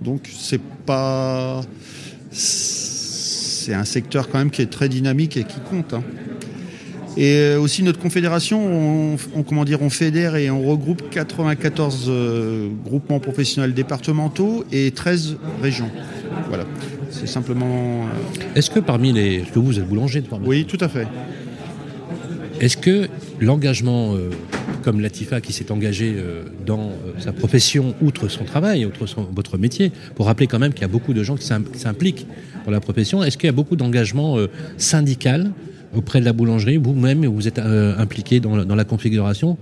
Donc, 0.00 0.28
c'est 0.32 0.60
pas 0.86 1.60
c'est 2.32 2.81
un 3.70 3.84
secteur 3.84 4.28
quand 4.28 4.38
même 4.38 4.50
qui 4.50 4.62
est 4.62 4.66
très 4.70 4.88
dynamique 4.88 5.36
et 5.36 5.44
qui 5.44 5.60
compte. 5.60 5.94
Hein. 5.94 6.02
Et 7.16 7.34
euh, 7.36 7.60
aussi 7.60 7.82
notre 7.82 7.98
confédération, 7.98 9.16
on, 9.34 9.42
comment 9.42 9.64
dire, 9.64 9.82
on 9.82 9.90
fédère 9.90 10.36
et 10.36 10.50
on 10.50 10.62
regroupe 10.62 11.10
94 11.10 12.06
euh, 12.08 12.68
groupements 12.84 13.20
professionnels 13.20 13.74
départementaux 13.74 14.64
et 14.72 14.90
13 14.92 15.36
régions. 15.60 15.90
Voilà, 16.48 16.64
c'est 17.10 17.26
simplement. 17.28 18.06
Euh, 18.06 18.44
Est-ce 18.54 18.70
que 18.70 18.80
parmi 18.80 19.12
les, 19.12 19.36
est-ce 19.36 19.52
que 19.52 19.58
vous 19.58 19.78
êtes 19.78 19.86
boulanger 19.86 20.22
de 20.22 20.28
Oui, 20.46 20.64
tout 20.64 20.78
à 20.80 20.88
fait. 20.88 21.06
Est-ce 22.62 22.76
que 22.76 23.08
l'engagement, 23.40 24.14
euh, 24.14 24.30
comme 24.84 25.00
Latifa 25.00 25.40
qui 25.40 25.52
s'est 25.52 25.72
engagé 25.72 26.14
euh, 26.16 26.44
dans 26.64 26.90
euh, 26.90 27.12
sa 27.18 27.32
profession, 27.32 27.92
outre 28.00 28.28
son 28.28 28.44
travail, 28.44 28.86
outre 28.86 29.04
votre 29.34 29.58
métier, 29.58 29.90
pour 30.14 30.26
rappeler 30.26 30.46
quand 30.46 30.60
même 30.60 30.72
qu'il 30.72 30.82
y 30.82 30.84
a 30.84 30.88
beaucoup 30.88 31.12
de 31.12 31.24
gens 31.24 31.34
qui 31.34 31.44
s'impliquent 31.44 32.24
dans 32.64 32.70
la 32.70 32.78
profession, 32.78 33.24
est-ce 33.24 33.36
qu'il 33.36 33.48
y 33.48 33.48
a 33.48 33.52
beaucoup 33.52 33.74
d'engagement 33.74 34.36
syndical 34.76 35.50
auprès 35.92 36.20
de 36.20 36.24
la 36.24 36.32
boulangerie 36.32 36.76
Vous-même, 36.76 37.26
vous 37.26 37.48
êtes 37.48 37.58
impliqué 37.58 38.38
dans 38.38 38.76
la 38.76 38.84
configuration 38.84 39.58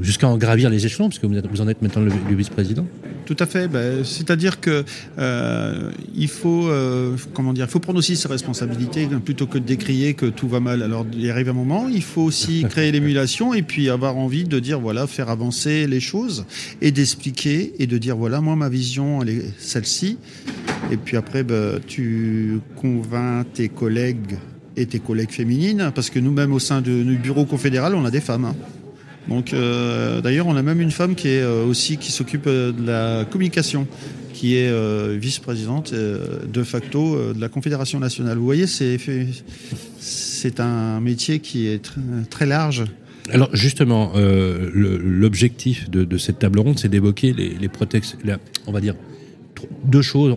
jusqu'à 0.00 0.28
en 0.28 0.36
gravir 0.36 0.70
les 0.70 0.86
échelons, 0.86 1.08
parce 1.08 1.18
que 1.18 1.26
vous, 1.26 1.34
vous 1.50 1.60
en 1.60 1.68
êtes 1.68 1.82
maintenant 1.82 2.02
le, 2.02 2.34
vice-président 2.34 2.86
Tout 3.26 3.36
à 3.38 3.46
fait. 3.46 3.68
Ben, 3.68 4.04
c'est-à-dire 4.04 4.60
que 4.60 4.84
euh, 5.18 5.90
il 6.14 6.28
faut, 6.28 6.68
euh, 6.68 7.16
comment 7.34 7.52
dire, 7.52 7.66
il 7.68 7.70
faut 7.70 7.80
prendre 7.80 7.98
aussi 7.98 8.16
ses 8.16 8.28
responsabilités 8.28 9.06
plutôt 9.24 9.46
que 9.46 9.58
de 9.58 9.64
décrier 9.64 10.14
que 10.14 10.26
tout 10.26 10.48
va 10.48 10.60
mal. 10.60 10.82
Alors 10.82 11.06
il 11.12 11.30
arrive 11.30 11.48
un 11.48 11.54
moment, 11.54 11.88
il 11.88 12.02
faut 12.02 12.22
aussi 12.22 12.64
créer 12.70 12.92
l'émulation 12.92 13.54
et 13.54 13.62
puis 13.62 13.90
avoir 13.90 14.16
envie 14.16 14.44
de 14.44 14.58
dire 14.58 14.80
voilà, 14.80 15.06
faire 15.06 15.28
avancer 15.28 15.86
les 15.86 16.00
choses 16.00 16.44
et 16.80 16.90
d'expliquer 16.90 17.74
et 17.78 17.86
de 17.86 17.98
dire 17.98 18.16
voilà, 18.16 18.40
moi 18.40 18.56
ma 18.56 18.68
vision 18.68 19.22
elle 19.22 19.30
est 19.30 19.44
celle-ci. 19.58 20.18
Et 20.90 20.96
puis 20.96 21.16
après, 21.16 21.42
ben, 21.42 21.80
tu 21.86 22.60
convaincs 22.76 23.46
tes 23.54 23.68
collègues 23.68 24.36
et 24.76 24.86
tes 24.86 24.98
collègues 24.98 25.30
féminines, 25.30 25.92
parce 25.94 26.10
que 26.10 26.18
nous-mêmes 26.18 26.52
au 26.52 26.58
sein 26.58 26.80
du 26.80 27.18
bureau 27.18 27.44
confédéral, 27.44 27.94
on 27.94 28.04
a 28.04 28.10
des 28.10 28.20
femmes. 28.20 28.46
Hein. 28.46 28.56
Donc, 29.28 29.52
euh, 29.52 30.20
d'ailleurs, 30.20 30.46
on 30.46 30.56
a 30.56 30.62
même 30.62 30.80
une 30.80 30.90
femme 30.90 31.14
qui 31.14 31.28
est 31.28 31.42
euh, 31.42 31.64
aussi 31.64 31.96
qui 31.96 32.10
s'occupe 32.10 32.46
euh, 32.46 32.72
de 32.72 32.86
la 32.86 33.24
communication, 33.24 33.86
qui 34.32 34.56
est 34.56 35.16
vice-présidente 35.18 35.94
de 35.94 36.62
facto 36.64 37.32
de 37.32 37.40
la 37.40 37.48
Confédération 37.48 38.00
nationale. 38.00 38.38
Vous 38.38 38.44
voyez, 38.44 38.66
c'est 38.66 40.58
un 40.58 41.00
métier 41.00 41.38
qui 41.38 41.68
est 41.68 41.92
très, 42.28 42.46
large. 42.46 42.84
Alors 43.30 43.50
justement, 43.54 44.12
l'objectif 44.74 45.88
de, 45.90 46.18
cette 46.18 46.40
table 46.40 46.58
ronde, 46.58 46.76
c'est 46.80 46.88
d'évoquer 46.88 47.32
les, 47.32 47.50
les 47.50 47.68
protections, 47.68 48.18
on 48.66 48.72
va 48.72 48.80
dire 48.80 48.96
deux 49.84 50.02
choses 50.02 50.36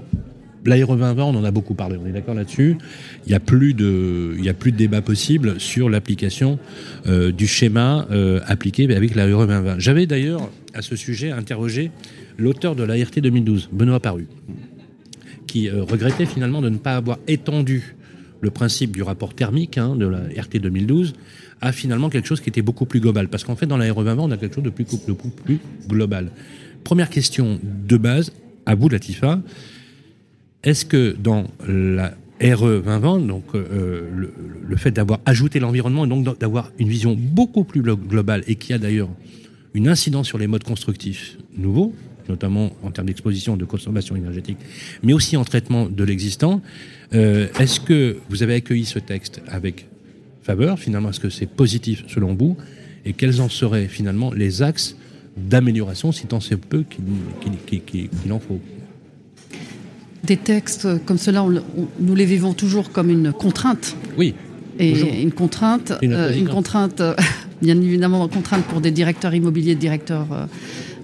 L'aéro 0.66 0.96
2020, 0.96 1.24
on 1.24 1.36
en 1.36 1.44
a 1.44 1.52
beaucoup 1.52 1.76
parlé, 1.76 1.98
on 2.02 2.08
est 2.08 2.12
d'accord 2.12 2.34
là-dessus. 2.34 2.78
Il 3.26 3.30
n'y 3.30 3.36
a, 3.36 3.40
plus 3.40 3.74
de, 3.74 4.36
a 4.48 4.54
plus 4.54 4.72
de 4.72 4.78
débat 4.78 5.02
possible 5.02 5.60
sur 5.60 5.90
l'application 5.90 6.58
euh, 7.08 7.32
du 7.32 7.46
schéma 7.46 8.08
euh, 8.10 8.40
appliqué 8.48 8.94
avec 8.96 9.14
l'aéro 9.14 9.46
2020. 9.46 9.80
J'avais 9.80 10.08
d'ailleurs, 10.08 10.50
à 10.74 10.82
ce 10.82 10.96
sujet, 10.96 11.32
interrogé 11.32 11.92
l'auteur 12.38 12.76
de 12.76 12.84
la 12.84 12.96
RT 12.96 13.20
2012, 13.20 13.70
Benoît 13.72 14.00
Paru, 14.00 14.28
qui 15.46 15.70
euh, 15.70 15.84
regrettait 15.84 16.26
finalement 16.26 16.62
de 16.62 16.70
ne 16.70 16.78
pas 16.78 16.96
avoir 16.96 17.20
étendu 17.28 17.96
le 18.42 18.50
principe 18.50 18.92
du 18.92 19.04
rapport 19.04 19.34
thermique 19.34 19.78
hein, 19.78 19.96
de 19.96 20.08
la 20.08 20.20
RT 20.20 20.60
2012 20.60 21.14
à 21.62 21.72
finalement 21.72 22.10
quelque 22.10 22.28
chose 22.28 22.42
qui 22.42 22.50
était 22.50 22.62
beaucoup 22.62 22.86
plus 22.86 23.00
global. 23.00 23.28
Parce 23.28 23.44
qu'en 23.44 23.56
fait, 23.56 23.66
dans 23.66 23.78
l'aéro 23.78 24.04
2020, 24.04 24.24
on 24.24 24.32
a 24.32 24.38
quelque 24.38 24.56
chose 24.56 24.64
de 24.64 24.70
plus, 24.70 24.86
de 24.86 25.14
plus 25.14 25.60
global. 25.88 26.32
Première 26.84 27.10
question 27.10 27.60
de 27.64 27.98
base, 27.98 28.34
à 28.66 28.76
vous, 28.76 28.90
Latifa. 28.90 29.42
Est-ce 30.66 30.84
que 30.84 31.16
dans 31.18 31.46
la 31.68 32.16
RE 32.42 32.82
2020, 32.82 33.28
donc 33.28 33.44
euh, 33.54 34.02
le, 34.68 34.78
fait 34.78 34.92
d'avoir 34.92 35.20
ajouté 35.26 35.60
l'environnement 35.60 36.06
et 36.06 36.10
donc 36.10 36.40
d'avoir 36.40 36.72
une 36.80 36.90
vision 36.90 37.16
beaucoup 37.18 37.64
plus 37.64 37.82
globale 37.82 38.44
et 38.48 38.56
qui 38.56 38.74
a 38.74 38.78
d'ailleurs 38.78 39.10
une 39.74 39.88
incidence 39.88 40.28
sur 40.28 40.38
les 40.38 40.48
modes 40.48 40.64
constructifs 40.64 41.38
nouveaux, 41.56 41.94
notamment 42.28 42.72
en 42.84 42.92
termes 42.92 43.08
d'exposition, 43.08 43.56
de 43.56 43.64
consommation 43.64 44.16
énergétique, 44.16 44.58
mais 45.04 45.14
aussi 45.14 45.38
en 45.38 45.46
traitement 45.46 45.88
de 45.88 46.04
l'existant, 46.04 46.62
euh, 47.14 47.48
est-ce 47.60 47.80
que 47.80 48.18
vous 48.30 48.42
avez 48.42 48.56
accueilli 48.56 48.86
ce 48.86 49.00
texte 49.00 49.42
avec 49.48 49.88
faveur 50.42 50.80
Finalement, 50.80 51.10
est-ce 51.10 51.20
que 51.20 51.30
c'est 51.30 51.50
positif 51.50 52.04
selon 52.08 52.34
vous 52.34 52.58
Et 53.06 53.14
quels 53.14 53.40
en 53.40 53.50
seraient 53.50 53.88
finalement 53.88 54.34
les 54.34 54.62
axes 54.62 54.98
d'amélioration, 55.38 56.12
si 56.12 56.26
tant 56.26 56.40
c'est 56.40 56.58
peu 56.58 56.84
qu'il 56.84 58.32
en 58.32 58.40
faut? 58.40 58.60
Des 60.26 60.38
textes 60.38 60.88
comme 61.06 61.18
cela, 61.18 61.46
nous 62.00 62.16
les 62.16 62.26
vivons 62.26 62.54
toujours 62.54 62.92
comme 62.92 63.10
une 63.10 63.32
contrainte. 63.32 63.96
Oui. 64.18 64.34
Et 64.78 65.22
une 65.22 65.32
contrainte, 65.32 65.94
une, 66.02 66.14
euh, 66.14 66.46
contrainte, 66.46 67.00
euh, 67.00 67.16
bien 67.62 67.78
évidemment, 67.78 68.26
une 68.26 68.30
contrainte 68.30 68.66
pour 68.66 68.82
des 68.82 68.92
directeurs 68.92 69.34
immobiliers, 69.34 69.76
directeurs 69.76 70.28
euh, 70.34 70.46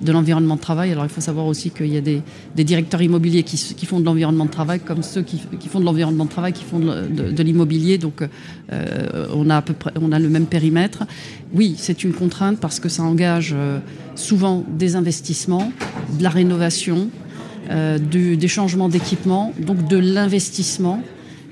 de 0.01 0.11
l'environnement 0.11 0.57
de 0.57 0.61
travail. 0.61 0.91
Alors 0.91 1.05
il 1.05 1.09
faut 1.09 1.21
savoir 1.21 1.45
aussi 1.45 1.69
qu'il 1.69 1.87
y 1.87 1.97
a 1.97 2.01
des, 2.01 2.21
directeurs 2.55 3.01
immobiliers 3.01 3.43
qui, 3.43 3.85
font 3.85 4.01
de 4.01 4.05
l'environnement 4.05 4.45
de 4.45 4.51
travail, 4.51 4.81
comme 4.81 5.03
ceux 5.03 5.21
qui, 5.21 5.39
font 5.69 5.79
de 5.79 5.85
l'environnement 5.85 6.25
de 6.25 6.29
travail, 6.29 6.51
qui 6.51 6.65
font 6.65 6.79
de, 6.79 7.43
l'immobilier. 7.43 7.97
Donc 7.97 8.23
on 8.71 9.49
a 9.49 9.57
à 9.57 9.61
peu 9.61 9.73
près, 9.73 9.91
on 10.01 10.11
a 10.11 10.17
le 10.17 10.27
même 10.27 10.47
périmètre. 10.47 11.03
Oui, 11.53 11.75
c'est 11.77 12.03
une 12.03 12.13
contrainte 12.13 12.59
parce 12.59 12.79
que 12.79 12.89
ça 12.89 13.03
engage 13.03 13.55
souvent 14.15 14.65
des 14.67 14.95
investissements, 14.95 15.71
de 16.17 16.23
la 16.23 16.29
rénovation, 16.29 17.09
euh, 17.71 17.97
des 17.97 18.47
changements 18.47 18.89
d'équipement, 18.89 19.53
donc 19.59 19.87
de 19.87 19.97
l'investissement. 19.97 21.01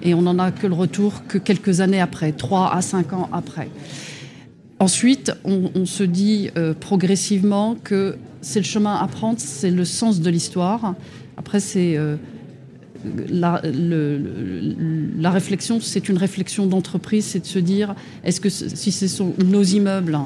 Et 0.02 0.14
on 0.14 0.22
n'en 0.22 0.38
a 0.40 0.52
que 0.52 0.68
le 0.68 0.74
retour 0.74 1.26
que 1.28 1.38
quelques 1.38 1.82
années 1.82 2.02
après, 2.02 2.32
3 2.32 2.74
à 2.74 2.82
5 2.82 3.14
ans 3.14 3.30
après. 3.32 3.70
Ensuite, 4.80 5.34
on, 5.44 5.86
se 5.86 6.04
dit 6.04 6.50
euh, 6.58 6.74
progressivement 6.74 7.76
que 7.84 8.16
c'est 8.42 8.60
le 8.60 8.66
chemin 8.66 8.96
à 8.96 9.08
prendre, 9.08 9.40
c'est 9.40 9.72
le 9.72 9.84
sens 9.84 10.22
de 10.22 10.30
l'histoire. 10.30 10.96
Après, 11.36 11.60
c'est 11.60 11.98
euh, 11.98 12.16
la, 13.30 13.62
la, 13.64 15.32
réflexion, 15.32 15.80
c'est 15.82 16.08
une 16.08 16.18
réflexion 16.18 16.66
d'entreprise, 16.66 17.26
c'est 17.26 17.42
de 17.42 17.46
se 17.46 17.60
dire 17.60 17.94
est-ce 18.24 18.40
que 18.40 18.50
si 18.50 18.92
ce 18.92 19.08
sont 19.08 19.34
nos 19.44 19.64
immeubles, 19.64 20.18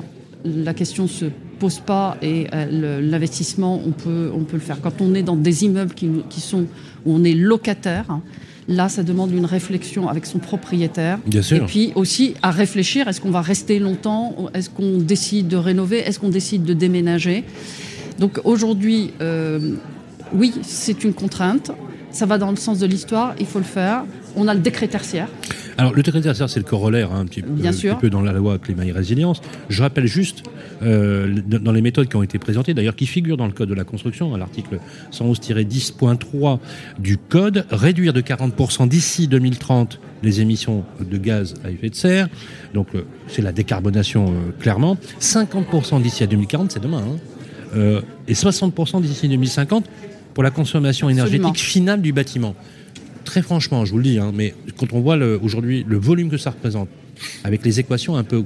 la 0.46 0.74
question 0.74 1.08
se 1.08 1.26
pose 1.64 1.80
pas 1.80 2.18
et 2.22 2.48
euh, 2.54 3.00
l'investissement, 3.00 3.82
on 3.88 3.92
peut, 3.92 4.30
on 4.36 4.44
peut 4.44 4.58
le 4.58 4.62
faire. 4.62 4.82
Quand 4.82 5.00
on 5.00 5.14
est 5.14 5.24
dans 5.24 5.38
des 5.38 5.64
immeubles 5.64 5.94
qui, 5.94 6.10
qui 6.30 6.42
sont, 6.42 6.66
où 7.06 7.16
on 7.16 7.24
est 7.24 7.34
locataire, 7.34 8.20
là, 8.68 8.90
ça 8.90 9.02
demande 9.02 9.32
une 9.32 9.46
réflexion 9.46 10.10
avec 10.10 10.26
son 10.26 10.40
propriétaire. 10.40 11.20
Bien 11.26 11.42
sûr. 11.42 11.64
Et 11.64 11.66
puis 11.66 11.94
aussi 11.96 12.34
à 12.42 12.52
réfléchir, 12.52 13.08
est-ce 13.08 13.22
qu'on 13.22 13.32
va 13.32 13.42
rester 13.42 13.80
longtemps 13.80 14.36
Est-ce 14.54 14.70
qu'on 14.70 14.98
décide 14.98 15.48
de 15.48 15.56
rénover 15.56 16.00
Est-ce 16.00 16.20
qu'on 16.20 16.28
décide 16.28 16.66
de 16.66 16.74
déménager? 16.74 17.46
Donc 18.20 18.42
aujourd'hui, 18.44 19.12
euh, 19.22 19.76
oui, 20.34 20.54
c'est 20.64 21.06
une 21.06 21.14
contrainte. 21.14 21.72
Ça 22.12 22.26
va 22.26 22.38
dans 22.38 22.52
le 22.52 22.58
sens 22.58 22.78
de 22.78 22.86
l'histoire, 22.86 23.36
il 23.40 23.46
faut 23.46 23.60
le 23.60 23.66
faire. 23.80 24.04
On 24.36 24.50
a 24.50 24.54
le 24.54 24.60
décret 24.60 24.90
tertiaire. 24.90 25.30
Alors, 25.78 25.94
le 25.94 26.04
décret 26.04 26.22
tertiaire, 26.22 26.50
c'est 26.50 26.60
le 26.60 26.66
corollaire, 26.66 27.12
hein, 27.12 27.22
un, 27.22 27.26
petit 27.26 27.42
peu, 27.42 28.10
dans 28.10 28.22
la 28.22 28.34
loi 28.34 28.58
climat 28.60 28.86
et 28.86 28.92
résilience. 28.92 29.42
Je 29.70 29.82
rappelle 29.82 30.08
juste, 30.08 30.44
euh, 30.84 31.42
dans 31.48 31.72
les 31.72 31.82
méthodes 31.82 32.08
qui 32.08 32.16
ont 32.16 32.24
été 32.24 32.40
présentées, 32.40 32.74
d'ailleurs 32.74 32.96
qui 32.96 33.06
figurent 33.06 33.38
dans 33.38 33.48
le 33.48 33.54
Code 33.54 33.70
de 33.70 33.74
la 33.74 33.84
construction, 33.84 34.34
à 34.34 34.38
l'article 34.38 34.80
111-10.3 35.12 36.60
du 37.00 37.18
Code, 37.18 37.66
réduire 37.72 38.14
de 38.14 38.22
40% 38.22 38.88
d'ici 38.88 39.28
2030 39.28 40.00
les 40.22 40.42
émissions 40.42 40.86
de 41.00 41.18
gaz 41.18 41.56
à 41.66 41.72
effet 41.72 41.90
de 41.90 41.96
serre. 41.96 42.28
Donc, 42.74 42.88
euh, 42.96 43.06
c'est 43.28 43.42
la 43.42 43.52
décarbonation, 43.52 44.28
euh, 44.28 44.52
clairement. 44.60 44.98
50% 45.20 46.02
d'ici 46.02 46.24
à 46.24 46.28
2040, 46.28 46.72
c'est 46.72 46.82
demain. 46.82 47.04
Hein. 47.04 47.18
et 48.28 48.36
60% 48.36 49.02
d'ici 49.02 49.28
2050 49.28 49.86
pour 50.36 50.44
la 50.44 50.52
consommation 50.52 51.10
énergétique 51.10 51.58
finale 51.58 52.02
du 52.02 52.14
bâtiment 52.14 52.56
très 53.24 53.42
franchement, 53.42 53.86
je 53.86 53.92
vous 53.92 53.98
le 53.98 54.04
dis, 54.04 54.20
hein, 54.20 54.32
mais 54.34 54.54
quand 54.78 54.94
on 54.94 55.02
voit 55.02 55.18
aujourd'hui 55.42 55.86
le 55.88 55.98
volume 55.98 56.30
que 56.30 56.38
ça 56.38 56.52
représente, 56.52 56.90
avec 57.44 57.64
les 57.64 57.80
équations 57.80 58.16
un 58.16 58.24
peu 58.24 58.44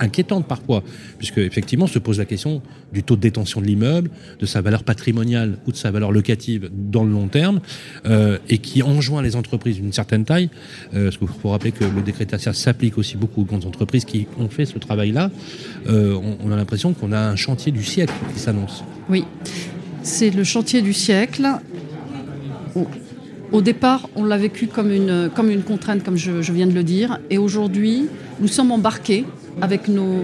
inquiétantes 0.00 0.46
parfois, 0.46 0.82
puisque 1.18 1.38
effectivement 1.38 1.86
se 1.86 1.98
pose 1.98 2.18
la 2.18 2.24
question 2.24 2.62
du 2.92 3.02
taux 3.02 3.16
de 3.16 3.20
détention 3.20 3.60
de 3.60 3.66
l'immeuble, 3.66 4.10
de 4.40 4.46
sa 4.46 4.60
valeur 4.60 4.82
patrimoniale 4.82 5.58
ou 5.66 5.72
de 5.72 5.76
sa 5.76 5.90
valeur 5.90 6.12
locative 6.12 6.70
dans 6.72 7.04
le 7.04 7.12
long 7.12 7.28
terme, 7.28 7.60
euh, 8.06 8.38
et 8.48 8.58
qui 8.58 8.82
enjoint 8.82 9.22
les 9.22 9.36
entreprises 9.36 9.76
d'une 9.76 9.92
certaine 9.92 10.24
taille, 10.24 10.50
euh, 10.94 11.04
parce 11.04 11.18
qu'il 11.18 11.28
faut 11.28 11.50
rappeler 11.50 11.72
que 11.72 11.84
le 11.84 12.02
décret 12.02 12.26
tertiaire 12.26 12.54
s'applique 12.54 12.98
aussi 12.98 13.16
beaucoup 13.16 13.42
aux 13.42 13.44
grandes 13.44 13.64
entreprises 13.64 14.04
qui 14.04 14.26
ont 14.38 14.48
fait 14.48 14.66
ce 14.66 14.78
travail-là, 14.78 15.30
euh, 15.88 16.14
on, 16.14 16.48
on, 16.48 16.52
a 16.52 16.56
l'impression 16.56 16.92
qu'on 16.92 17.12
a 17.12 17.18
un 17.18 17.36
chantier 17.36 17.72
du 17.72 17.84
siècle 17.84 18.14
qui 18.34 18.40
s'annonce. 18.40 18.84
Oui, 19.08 19.24
c'est 20.02 20.30
le 20.30 20.44
chantier 20.44 20.82
du 20.82 20.92
siècle. 20.92 21.46
Au 23.52 23.60
départ, 23.60 24.08
on 24.16 24.24
l'a 24.24 24.38
vécu 24.38 24.66
comme 24.66 24.90
une, 24.90 25.30
contrainte, 25.66 26.02
comme 26.02 26.16
je, 26.16 26.52
viens 26.52 26.66
de 26.66 26.72
le 26.72 26.82
dire. 26.82 27.18
Et 27.28 27.36
aujourd'hui, 27.36 28.06
nous 28.40 28.48
sommes 28.48 28.72
embarqués 28.72 29.26
avec 29.60 29.88
nos, 29.88 30.22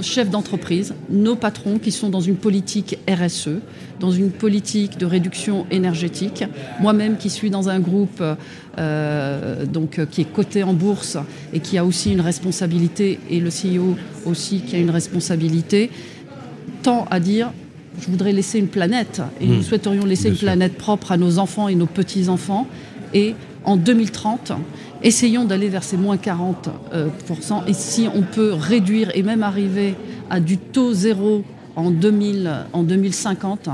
chefs 0.00 0.30
d'entreprise, 0.30 0.94
nos 1.10 1.34
patrons 1.34 1.78
qui 1.78 1.90
sont 1.90 2.08
dans 2.08 2.20
une 2.20 2.36
politique 2.36 2.98
RSE, 3.08 3.58
dans 3.98 4.12
une 4.12 4.30
politique 4.30 4.96
de 4.96 5.06
réduction 5.06 5.66
énergétique. 5.72 6.44
Moi-même 6.80 7.16
qui 7.16 7.30
suis 7.30 7.50
dans 7.50 7.68
un 7.68 7.80
groupe 7.80 8.22
euh, 8.78 9.66
donc, 9.66 10.00
qui 10.10 10.20
est 10.20 10.32
coté 10.32 10.62
en 10.62 10.72
bourse 10.72 11.18
et 11.52 11.58
qui 11.58 11.78
a 11.78 11.84
aussi 11.84 12.12
une 12.12 12.20
responsabilité, 12.20 13.18
et 13.28 13.40
le 13.40 13.50
CEO 13.50 13.96
aussi 14.24 14.60
qui 14.60 14.76
a 14.76 14.78
une 14.78 14.90
responsabilité, 14.90 15.90
tend 16.84 17.06
à 17.10 17.18
dire 17.18 17.50
je 17.98 18.06
voudrais 18.06 18.32
laisser 18.32 18.58
une 18.58 18.68
planète 18.68 19.22
et 19.40 19.46
nous 19.46 19.58
hmm. 19.58 19.62
souhaiterions 19.62 20.04
laisser 20.04 20.28
une 20.28 20.36
planète 20.36 20.76
propre 20.76 21.12
à 21.12 21.16
nos 21.16 21.38
enfants 21.38 21.68
et 21.68 21.74
nos 21.74 21.86
petits-enfants. 21.86 22.66
Et 23.14 23.34
en 23.64 23.76
2030, 23.76 24.52
Essayons 25.02 25.44
d'aller 25.44 25.68
vers 25.68 25.82
ces 25.82 25.96
moins 25.96 26.16
40%. 26.16 27.66
et 27.66 27.72
si 27.72 28.06
on 28.14 28.22
peut 28.22 28.52
réduire 28.52 29.10
et 29.14 29.22
même 29.22 29.42
arriver 29.42 29.94
à 30.28 30.40
du 30.40 30.58
taux 30.58 30.92
zéro 30.92 31.42
en, 31.74 31.90
2000, 31.90 32.66
en 32.74 32.82
2050, 32.82 33.70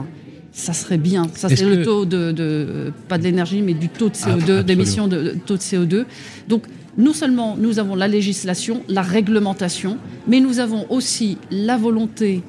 ça 0.52 0.72
serait 0.72 0.98
bien. 0.98 1.26
Ça, 1.34 1.48
c'est 1.48 1.64
le 1.64 1.82
taux 1.82 2.04
de, 2.04 2.92
pas 3.08 3.18
de 3.18 3.24
l'énergie, 3.24 3.60
mais 3.60 3.74
du 3.74 3.88
taux 3.88 4.08
de 4.08 4.14
CO2, 4.14 4.62
d'émission 4.62 5.08
de, 5.08 5.34
taux 5.44 5.56
de 5.56 5.62
CO2. 5.62 6.04
Donc, 6.48 6.62
non 6.96 7.12
seulement 7.12 7.56
nous 7.58 7.80
avons 7.80 7.96
la 7.96 8.08
législation, 8.08 8.82
la 8.88 9.02
réglementation, 9.02 9.98
mais 10.28 10.38
nous 10.38 10.60
avons 10.60 10.86
aussi 10.90 11.38
la 11.50 11.76
volonté 11.76 12.42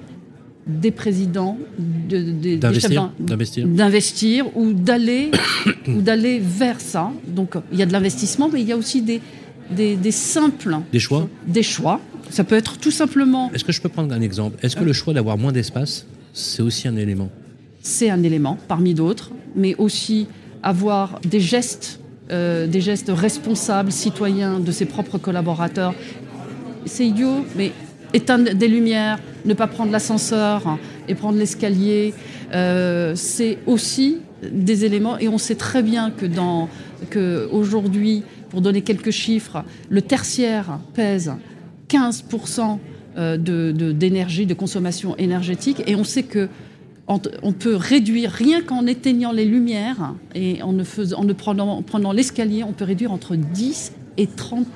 des 0.67 0.91
présidents 0.91 1.57
d'investir 3.65 4.45
ou 4.55 4.73
d'aller 4.73 5.31
ou 5.87 6.01
d'aller 6.01 6.39
vers 6.39 6.81
ça. 6.81 7.11
Donc 7.27 7.55
il 7.71 7.79
y 7.79 7.83
a 7.83 7.85
de 7.85 7.93
l'investissement, 7.93 8.49
mais 8.51 8.61
il 8.61 8.67
y 8.67 8.71
a 8.71 8.77
aussi 8.77 9.01
des, 9.01 9.21
des, 9.71 10.11
simples 10.11 10.77
des 10.91 10.99
choix. 10.99 11.29
Des 11.47 11.63
choix. 11.63 12.01
Ça 12.29 12.43
peut 12.43 12.55
être 12.55 12.77
tout 12.77 12.91
simplement. 12.91 13.51
Est-ce 13.53 13.63
que 13.63 13.71
je 13.71 13.81
peux 13.81 13.89
prendre 13.89 14.13
un 14.13 14.21
exemple? 14.21 14.57
Est-ce 14.63 14.75
que 14.75 14.83
le 14.83 14.93
choix 14.93 15.13
d'avoir 15.13 15.37
moins 15.37 15.51
d'espace, 15.51 16.05
c'est 16.33 16.61
aussi 16.61 16.87
un 16.87 16.97
élément? 16.97 17.29
C'est 17.81 18.09
un 18.09 18.21
élément 18.23 18.57
parmi 18.67 18.93
d'autres, 18.93 19.31
mais 19.55 19.75
aussi 19.75 20.27
avoir 20.61 21.21
des 21.21 21.39
gestes 21.39 22.01
euh, 22.29 22.67
des 22.67 22.81
gestes 22.81 23.09
responsables, 23.13 23.89
citoyens 23.89 24.59
de 24.59 24.71
ses 24.73 24.83
propres 24.85 25.17
collaborateurs. 25.17 25.93
C'est 26.85 27.07
idiot, 27.07 27.45
mais 27.55 27.71
éteindre 28.13 28.53
des 28.53 28.67
lumières, 28.67 29.19
ne 29.45 29.53
pas 29.53 29.67
prendre 29.67 29.91
l'ascenseur 29.91 30.77
et 31.07 31.15
prendre 31.15 31.37
l'escalier, 31.37 32.13
euh, 32.53 33.13
c'est 33.15 33.57
aussi 33.65 34.17
des 34.43 34.85
éléments. 34.85 35.17
Et 35.17 35.27
on 35.27 35.37
sait 35.37 35.55
très 35.55 35.83
bien 35.83 36.11
que, 36.11 37.47
aujourd'hui, 37.51 38.23
pour 38.49 38.61
donner 38.61 38.81
quelques 38.81 39.11
chiffres, 39.11 39.63
le 39.89 40.01
tertiaire 40.01 40.79
pèse 40.93 41.33
15% 41.89 42.77
euh, 43.17 43.37
d'énergie, 43.37 44.45
de, 44.45 44.49
de 44.49 44.53
consommation 44.53 45.15
énergétique, 45.17 45.83
et 45.87 45.95
on 45.95 46.03
sait 46.03 46.23
que 46.23 46.49
on 47.09 47.53
peut 47.53 47.75
réduire, 47.75 48.31
rien 48.31 48.61
qu'en 48.61 48.85
éteignant 48.85 49.31
les 49.31 49.45
lumières 49.45 50.13
et 50.35 50.61
en 50.61 50.73
ne, 50.73 50.83
faisant, 50.83 51.25
prenant, 51.37 51.81
prenant 51.81 52.11
l'escalier, 52.11 52.63
on 52.63 52.73
peut 52.73 52.83
réduire 52.83 53.13
entre 53.13 53.37
10 53.37 53.93
et 54.17 54.27
30 54.27 54.67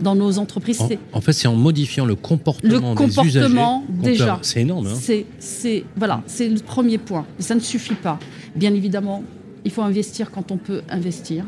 dans 0.00 0.14
nos 0.14 0.38
entreprises. 0.38 0.82
En, 1.12 1.20
fait, 1.20 1.32
c'est 1.32 1.48
en 1.48 1.54
modifiant 1.54 2.04
le 2.04 2.14
comportement, 2.14 2.90
le 2.90 2.96
comportement 2.96 3.84
déjà. 3.88 4.38
C'est 4.42 4.62
énorme. 4.62 4.86
Hein. 4.86 5.22
c'est 5.38 5.84
voilà, 5.96 6.22
c'est 6.26 6.48
le 6.48 6.60
premier 6.60 6.98
point. 6.98 7.26
ça 7.38 7.54
ne 7.54 7.60
suffit 7.60 7.94
pas. 7.94 8.18
Bien 8.56 8.74
évidemment, 8.74 9.22
il 9.64 9.70
faut 9.70 9.82
investir 9.82 10.30
quand 10.30 10.50
on 10.50 10.56
peut 10.56 10.82
investir. 10.88 11.44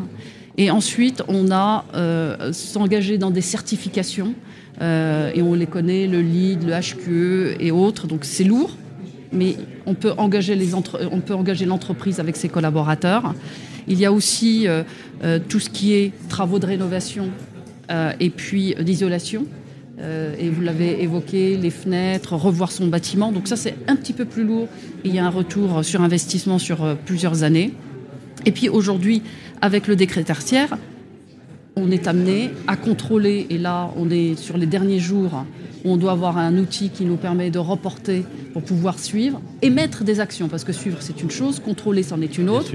Et 0.59 0.71
ensuite, 0.71 1.23
on 1.29 1.51
a 1.51 1.85
euh, 1.95 2.53
s'engager 2.53 3.19
dans 3.19 3.31
des 3.31 3.43
certifications. 3.43 4.35
Euh, 4.81 5.31
et 5.35 5.43
on 5.43 5.55
les 5.55 5.67
connaît, 5.67 6.07
le 6.07 6.21
LEED, 6.21 6.65
le 6.65 6.73
HQE 6.73 7.57
et 7.61 7.71
autres. 7.71 8.07
Donc 8.07 8.25
c'est 8.25 8.45
lourd, 8.45 8.77
mais 9.33 9.57
on 9.87 9.95
peut 9.95 10.13
engager 10.19 10.55
les 10.55 10.75
on 10.75 10.83
peut 10.83 11.35
engager 11.35 11.65
l'entreprise 11.65 12.21
avec 12.21 12.37
ses 12.37 12.49
collaborateurs. 12.49 13.35
Il 13.89 13.99
y 13.99 14.05
a 14.05 14.13
aussi 14.13 14.67
euh, 14.67 14.83
euh, 15.23 15.39
tout 15.49 15.61
ce 15.61 15.71
qui 15.71 15.95
est 15.95 16.13
travaux 16.29 16.59
de 16.59 16.67
rénovation 16.67 17.31
et 17.89 18.31
puis 18.31 18.75
d'isolation. 18.81 19.47
et 19.99 20.49
vous 20.49 20.63
l'avez 20.63 21.03
évoqué, 21.03 21.57
les 21.57 21.71
fenêtres, 21.71 22.35
revoir 22.35 22.73
son 22.73 22.87
bâtiment. 22.89 23.33
Donc 23.33 23.49
ça, 23.49 23.57
c'est 23.57 23.75
un 23.87 23.97
petit 23.97 24.13
peu 24.13 24.25
plus 24.25 24.45
lourd. 24.45 24.69
Il 25.05 25.15
y 25.15 25.19
a 25.19 25.25
un 25.25 25.31
retour 25.31 25.85
sur 25.85 26.03
investissement 26.03 26.59
sur 26.59 26.97
plusieurs 27.05 27.43
années. 27.43 27.73
Et 28.45 28.53
puis 28.53 28.69
aujourd'hui, 28.69 29.23
avec 29.61 29.87
le 29.87 29.97
décret 29.97 30.25
tertiaire, 30.25 30.77
on 31.77 31.91
est 31.91 32.07
amené 32.09 32.51
à 32.67 32.77
contrôler, 32.77 33.47
et 33.51 33.59
là 33.59 33.91
on 33.97 34.11
est 34.11 34.35
sur 34.37 34.57
les 34.57 34.67
derniers 34.67 34.99
jours, 34.99 35.45
on 35.85 35.97
doit 35.99 36.13
avoir 36.13 36.39
un 36.39 36.57
outil 36.57 36.89
qui 36.89 37.05
nous 37.05 37.17
permet 37.17 37.51
de 37.51 37.59
reporter 37.59 38.25
pour 38.55 38.63
pouvoir 38.63 38.99
suivre, 38.99 39.41
émettre 39.61 40.03
des 40.03 40.19
actions, 40.21 40.49
parce 40.49 40.65
que 40.65 40.73
suivre 40.73 40.99
c'est 41.01 41.23
une 41.23 41.31
chose, 41.31 41.61
contrôler 41.61 42.03
c'en 42.03 42.21
est 42.23 42.39
une 42.39 42.49
autre, 42.49 42.73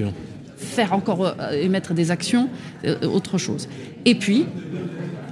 faire 0.55 0.93
encore 0.93 1.25
euh, 1.25 1.51
émettre 1.53 1.95
des 1.95 2.11
actions, 2.11 2.47
euh, 2.85 3.07
autre 3.07 3.39
chose. 3.39 3.67
Et 4.05 4.13
puis, 4.13 4.45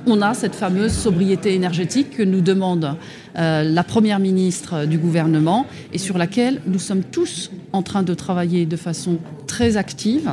on 0.06 0.22
a 0.22 0.34
cette 0.34 0.56
fameuse 0.56 0.94
sobriété 0.94 1.54
énergétique 1.54 2.12
que 2.12 2.24
nous 2.24 2.42
demande 2.42 2.96
euh, 3.38 3.64
la 3.64 3.84
Première 3.84 4.20
ministre 4.20 4.86
du 4.86 4.98
gouvernement 4.98 5.66
et 5.94 5.98
sur 5.98 6.18
laquelle 6.18 6.62
nous 6.68 6.80
sommes 6.80 7.04
tous 7.04 7.52
en 7.74 7.84
train 7.84 8.04
de 8.04 8.14
travailler 8.14 8.66
de 8.66 8.76
façon 8.76 9.18
très 9.48 9.78
active 9.78 10.32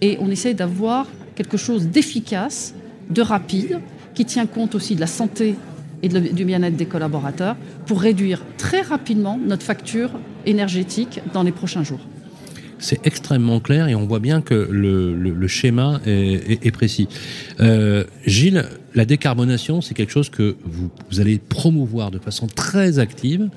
et 0.00 0.18
on 0.20 0.30
essaye 0.30 0.54
d'avoir 0.54 1.06
quelque 1.34 1.56
chose 1.56 1.86
d'efficace, 1.86 2.74
de 3.10 3.22
rapide, 3.22 3.80
qui 4.14 4.24
tient 4.24 4.46
compte 4.46 4.74
aussi 4.74 4.94
de 4.94 5.00
la 5.00 5.06
santé 5.06 5.56
et 6.02 6.08
du 6.08 6.44
bien-être 6.44 6.76
des 6.76 6.86
collaborateurs 6.86 7.56
pour 7.86 8.00
réduire 8.00 8.42
très 8.58 8.82
rapidement 8.82 9.38
notre 9.42 9.62
facture 9.62 10.10
énergétique 10.44 11.20
dans 11.32 11.42
les 11.42 11.52
prochains 11.52 11.84
jours. 11.84 12.00
C'est 12.82 13.06
extrêmement 13.06 13.60
clair 13.60 13.86
et 13.86 13.94
on 13.94 14.06
voit 14.06 14.18
bien 14.18 14.42
que 14.42 14.54
le, 14.54 15.48
schéma 15.48 16.00
est, 16.04 16.70
précis. 16.72 17.08
Euh, 17.60 18.04
Gilles, 18.26 18.64
la 18.94 19.04
décarbonation, 19.04 19.80
c'est 19.80 19.94
quelque 19.94 20.10
chose 20.10 20.30
que 20.30 20.56
vous, 20.64 20.90
vous, 21.10 21.20
allez 21.20 21.38
promouvoir 21.38 22.10
de 22.10 22.18
façon 22.18 22.48
très 22.48 22.98
active, 22.98 23.48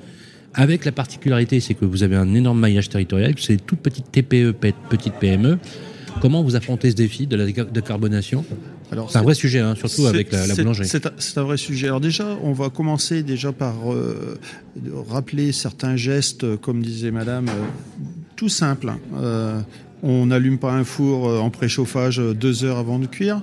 avec 0.53 0.85
la 0.85 0.91
particularité, 0.91 1.59
c'est 1.59 1.73
que 1.73 1.85
vous 1.85 2.03
avez 2.03 2.15
un 2.15 2.33
énorme 2.33 2.59
maillage 2.59 2.87
territorial, 2.87 3.33
c'est 3.39 3.57
toutes 3.57 3.79
petites 3.79 4.11
TPE, 4.11 4.53
petites 4.89 5.15
PME. 5.15 5.57
Comment 6.21 6.43
vous 6.43 6.55
affrontez 6.55 6.91
ce 6.91 6.95
défi 6.95 7.27
de 7.27 7.35
la 7.35 7.45
décarbonation? 7.45 8.45
C'est 9.09 9.17
un 9.17 9.21
vrai 9.21 9.33
sujet, 9.33 9.59
hein, 9.59 9.75
surtout 9.75 10.05
avec 10.05 10.31
la, 10.31 10.47
boulangerie. 10.55 10.87
C'est 10.87 11.37
un 11.37 11.43
vrai 11.43 11.57
sujet. 11.57 11.87
Alors 11.87 11.99
déjà, 11.99 12.37
on 12.43 12.53
va 12.53 12.69
commencer 12.69 13.23
déjà 13.23 13.51
par 13.51 13.91
euh, 13.91 14.37
rappeler 15.09 15.51
certains 15.51 15.95
gestes, 15.95 16.55
comme 16.57 16.81
disait 16.81 17.11
Madame, 17.11 17.49
euh, 17.49 17.51
tout 18.35 18.49
simples. 18.49 18.93
Euh, 19.15 19.61
on 20.03 20.27
n'allume 20.27 20.59
pas 20.59 20.71
un 20.71 20.83
four 20.83 21.41
en 21.41 21.49
préchauffage 21.49 22.17
deux 22.17 22.63
heures 22.63 22.77
avant 22.77 22.99
de 22.99 23.07
cuire 23.07 23.41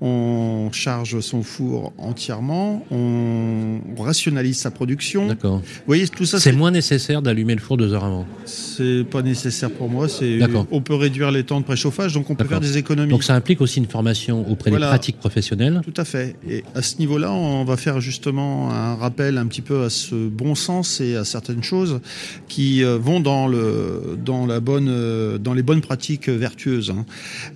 on 0.00 0.70
charge 0.72 1.20
son 1.20 1.42
four 1.42 1.92
entièrement, 1.98 2.84
on 2.90 3.80
rationalise 3.98 4.58
sa 4.58 4.70
production. 4.70 5.26
D'accord. 5.26 5.58
Vous 5.58 5.82
voyez, 5.86 6.08
tout 6.08 6.24
ça. 6.24 6.40
C'est 6.40 6.52
moins 6.52 6.70
nécessaire 6.70 7.22
d'allumer 7.22 7.54
le 7.54 7.60
four 7.60 7.76
deux 7.76 7.92
heures 7.92 8.04
avant. 8.04 8.26
C'est 8.46 9.04
pas 9.04 9.22
nécessaire 9.22 9.70
pour 9.70 9.88
moi. 9.88 10.08
C'est. 10.08 10.38
On 10.70 10.80
peut 10.80 10.94
réduire 10.94 11.30
les 11.30 11.44
temps 11.44 11.60
de 11.60 11.64
préchauffage, 11.64 12.14
donc 12.14 12.30
on 12.30 12.34
peut 12.34 12.44
faire 12.44 12.60
des 12.60 12.78
économies. 12.78 13.10
Donc 13.10 13.24
ça 13.24 13.34
implique 13.34 13.60
aussi 13.60 13.78
une 13.78 13.86
formation 13.86 14.50
auprès 14.50 14.70
des 14.70 14.78
pratiques 14.78 15.18
professionnelles. 15.18 15.80
Tout 15.84 16.00
à 16.00 16.04
fait. 16.04 16.36
Et 16.48 16.64
à 16.74 16.82
ce 16.82 16.98
niveau-là, 16.98 17.32
on 17.32 17.64
va 17.64 17.76
faire 17.76 18.00
justement 18.00 18.70
un 18.70 18.94
rappel 18.94 19.38
un 19.38 19.46
petit 19.46 19.62
peu 19.62 19.84
à 19.84 19.90
ce 19.90 20.28
bon 20.28 20.54
sens 20.54 21.00
et 21.00 21.16
à 21.16 21.24
certaines 21.24 21.62
choses 21.62 22.00
qui 22.48 22.82
euh, 22.84 22.98
vont 22.98 23.20
dans 23.20 23.46
le 23.46 24.18
dans 24.24 24.46
la 24.46 24.60
bonne 24.60 24.88
euh, 24.88 25.38
dans 25.38 25.54
les 25.54 25.62
bonnes 25.62 25.80
pratiques 25.80 26.28
vertueuses. 26.28 26.90
Hein. 26.90 27.04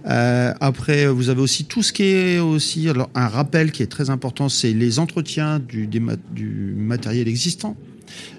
Euh, 0.09 0.53
après, 0.61 1.07
vous 1.07 1.29
avez 1.29 1.41
aussi 1.41 1.65
tout 1.65 1.83
ce 1.83 1.93
qui 1.93 2.05
est 2.05 2.34
aussi 2.39 2.89
alors, 2.89 3.11
un 3.15 3.29
rappel 3.29 3.73
qui 3.73 3.83
est 3.83 3.89
très 3.89 4.11
important, 4.11 4.49
c'est 4.49 4.73
les 4.73 4.99
entretiens 4.99 5.59
du, 5.59 5.87
du 5.87 6.75
matériel 6.77 7.29
existant. 7.29 7.77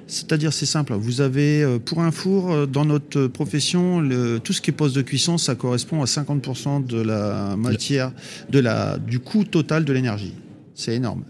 C'est-à-dire, 0.08 0.54
c'est 0.54 0.66
simple. 0.66 0.94
Vous 0.94 1.22
avez, 1.22 1.64
euh, 1.64 1.80
pour 1.80 2.02
un 2.02 2.12
four, 2.12 2.52
euh, 2.52 2.66
dans 2.66 2.86
notre 2.86 3.28
profession, 3.28 4.00
le, 4.00 4.40
tout 4.40 4.54
ce 4.54 4.62
qui 4.62 4.70
est 4.70 4.74
poste 4.74 4.96
de 4.96 5.02
cuisson, 5.02 5.38
ça 5.38 5.56
correspond 5.56 6.02
à 6.02 6.06
50% 6.06 6.86
de 6.86 7.02
la 7.02 7.56
matière, 7.58 8.12
de 8.50 8.60
la, 8.60 8.98
du 8.98 9.20
coût 9.20 9.44
total 9.44 9.84
de 9.84 9.94
l'énergie. 9.94 10.34
C'est 10.76 10.94
énorme. 10.96 11.24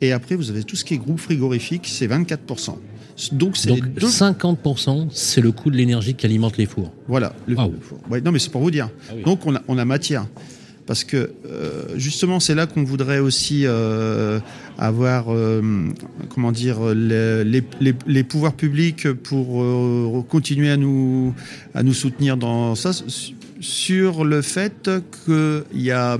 Et 0.00 0.12
après, 0.12 0.34
vous 0.34 0.50
avez 0.50 0.62
tout 0.62 0.76
ce 0.76 0.84
qui 0.84 0.94
est 0.94 0.98
groupe 0.98 1.18
frigorifique, 1.18 1.86
c'est 1.86 2.06
24%. 2.06 2.76
Donc, 3.32 3.56
c'est 3.56 3.70
50%, 3.70 5.08
c'est 5.10 5.40
le 5.40 5.50
coût 5.50 5.70
de 5.70 5.76
l'énergie 5.76 6.14
qui 6.14 6.24
alimente 6.26 6.56
les 6.56 6.66
fours. 6.66 6.92
Voilà, 7.08 7.34
le, 7.48 7.56
four. 7.56 7.98
non, 8.24 8.30
mais 8.30 8.38
c'est 8.38 8.50
pour 8.50 8.60
vous 8.60 8.70
dire. 8.70 8.90
Ah 9.10 9.14
Donc, 9.24 9.44
on 9.44 9.56
a, 9.56 9.62
on 9.66 9.76
a 9.76 9.84
matière 9.84 10.26
parce 10.88 11.04
que 11.04 11.30
euh, 11.46 11.84
justement 11.96 12.40
c'est 12.40 12.54
là 12.54 12.66
qu'on 12.66 12.82
voudrait 12.82 13.18
aussi 13.18 13.66
euh, 13.66 14.40
avoir 14.78 15.26
euh, 15.28 15.60
comment 16.30 16.50
dire 16.50 16.78
les, 16.94 18.22
pouvoirs 18.22 18.54
publics 18.54 19.12
pour 19.12 20.26
continuer 20.28 20.70
à 20.70 20.78
nous 20.78 21.34
à 21.74 21.82
nous 21.82 21.92
soutenir 21.92 22.38
dans 22.38 22.74
ça. 22.74 22.92
Sur 23.60 24.24
le 24.24 24.40
fait 24.40 24.90
qu'il 25.26 25.82
y 25.82 25.90
a 25.90 26.16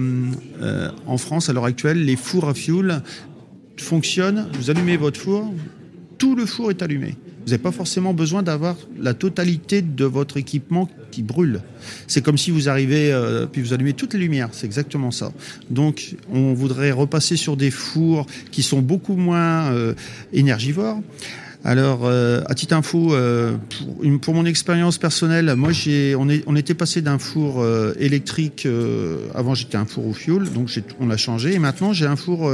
en 1.07 1.19
France 1.19 1.49
à 1.49 1.55
l'heure 1.55 1.65
actuelle 1.65 2.05
les 2.05 2.17
fours 2.17 2.47
à 2.49 2.53
fioul 2.53 3.01
fonctionnent. 3.79 4.49
Vous 4.53 4.69
allumez 4.69 4.99
votre 4.99 5.19
four 5.19 5.51
tout 6.19 6.35
le 6.35 6.45
four 6.45 6.71
est 6.71 6.83
allumé 6.83 7.17
vous 7.49 7.53
n'avez 7.53 7.63
pas 7.63 7.73
forcément 7.73 8.13
besoin 8.13 8.43
d'avoir 8.43 8.77
la 9.01 9.15
totalité 9.15 9.81
de 9.81 10.05
votre 10.05 10.37
équipement 10.37 10.87
qui 11.11 11.23
brûle. 11.23 11.63
C'est 12.07 12.21
comme 12.21 12.37
si 12.37 12.51
vous 12.51 12.69
arrivez, 12.69 13.11
euh, 13.11 13.47
puis 13.47 13.63
vous 13.63 13.73
allumez 13.73 13.95
toutes 13.95 14.13
les 14.13 14.19
lumières. 14.21 14.51
C'est 14.53 14.67
exactement 14.67 15.11
ça. 15.11 15.33
Donc, 15.71 16.17
on 16.31 16.53
voudrait 16.53 16.91
repasser 16.91 17.37
sur 17.37 17.57
des 17.57 17.71
fours 17.71 18.27
qui 18.51 18.63
sont 18.63 18.83
beaucoup 18.83 19.17
moins 19.17 19.73
euh, 19.73 19.95
énergivores. 20.35 21.01
Alors, 21.65 22.03
euh, 22.07 22.41
à 22.47 22.55
titre 22.55 22.75
info, 22.77 23.13
euh, 23.13 23.57
pour, 23.69 24.05
une- 24.05 24.21
pour 24.21 24.33
mon 24.33 24.45
expérience 24.47 24.97
personnelle, 24.97 25.53
moi, 25.57 25.73
j'ai, 25.73 26.15
on, 26.15 26.29
est, 26.29 26.45
on 26.47 26.55
était 26.55 26.73
passé 26.75 27.03
d'un 27.03 27.19
four 27.19 27.61
euh, 27.61 27.95
électrique. 27.99 28.67
avant, 29.35 29.55
j'étais 29.55 29.77
un 29.77 29.85
four 29.85 30.07
au 30.07 30.13
fioul, 30.13 30.49
donc 30.51 30.71
on 31.01 31.07
l'a 31.09 31.17
changé. 31.17 31.55
Et 31.55 31.59
maintenant, 31.59 31.93
j'ai 31.93 32.07
un 32.07 32.15
four 32.17 32.53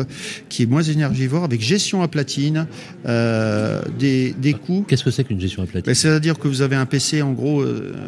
qui 0.48 0.62
est 0.62 0.66
moins 0.66 0.82
énergivore, 0.82 1.44
avec 1.44 1.60
gestion 1.60 2.02
à 2.02 2.08
platine, 2.08 2.66
des, 3.04 4.34
des 4.38 4.54
coûts. 4.54 4.84
Qu'est-ce 4.88 5.04
que 5.04 5.10
c'est 5.10 5.24
qu'une 5.24 5.40
gestion 5.40 5.62
à 5.62 5.66
platine? 5.66 5.86
Ben, 5.86 5.94
C'est-à-dire 5.94 6.38
que 6.38 6.48
vous 6.48 6.62
avez 6.62 6.76
un 6.76 6.86
PC 6.86 7.20
en 7.22 7.32
gros 7.32 7.62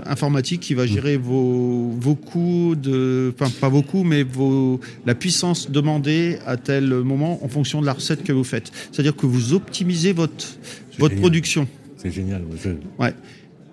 informatique 0.06 0.60
qui 0.60 0.74
va 0.74 0.86
gérer 0.86 1.16
vos, 1.18 1.90
vos 2.00 2.14
coûts, 2.14 2.74
de, 2.74 3.32
enfin 3.38 3.50
pas 3.60 3.68
vos 3.68 3.82
coûts, 3.82 4.04
mais 4.04 4.22
vos, 4.22 4.80
la 5.04 5.14
puissance 5.14 5.70
demandée 5.70 6.38
à 6.46 6.56
tel 6.56 6.88
moment 6.88 7.44
en 7.44 7.48
fonction 7.48 7.80
de 7.80 7.86
la 7.86 7.92
recette 7.92 8.24
que 8.24 8.32
vous 8.32 8.44
faites. 8.44 8.72
C'est-à-dire 8.92 9.14
que 9.16 9.26
vous 9.26 9.52
optimisez 9.52 10.12
votre, 10.12 10.46
votre 10.98 11.10
génial. 11.14 11.20
production. 11.20 11.68
C'est 11.96 12.10
génial. 12.10 12.42
je- 12.62 12.70
Ouais. 13.02 13.12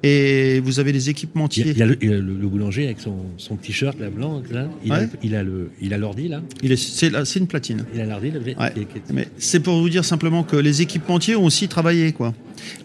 Et 0.06 0.60
vous 0.60 0.82
avez 0.82 0.92
des 0.92 1.08
a, 1.08 1.12
équipementiers. 1.12 1.64
il 1.66 1.78
y 1.78 1.82
a 1.82 1.86
le, 1.86 1.98
il 2.02 2.10
y 2.10 2.14
a 2.14 2.18
le- 2.18 2.22
le 2.36 2.48
boulanger 2.50 2.84
avec 2.84 3.00
son, 3.00 3.16
son 3.38 3.56
t-shirt 3.56 3.98
là, 4.02 4.10
blanc, 4.10 4.44
là. 4.52 4.68
Il, 4.84 4.92
a, 4.92 5.06
il 5.24 5.34
a 5.34 5.44
le, 5.44 5.70
il 5.82 5.94
a 5.94 5.98
l'ordi 5.98 6.28
là. 6.28 6.42
Il 6.62 6.74
est, 6.74 6.76
c'est, 6.76 7.40
une 7.40 7.48
platine. 7.48 7.86
Il 7.96 8.02
a 8.02 8.06
l'ordi. 8.06 8.32
là, 8.32 8.40
Ouais. 8.60 8.68
est- 8.76 8.82
est- 8.82 9.14
Mais 9.14 9.30
c'est 9.38 9.62
pour 9.62 9.80
vous 9.80 9.88
dire 9.90 10.04
simplement 10.04 10.44
que 10.44 10.58
les 10.58 10.82
équipementiers 10.82 11.38
ont 11.38 11.46
aussi 11.46 11.70
travaillé, 11.70 12.12
quoi. 12.12 12.34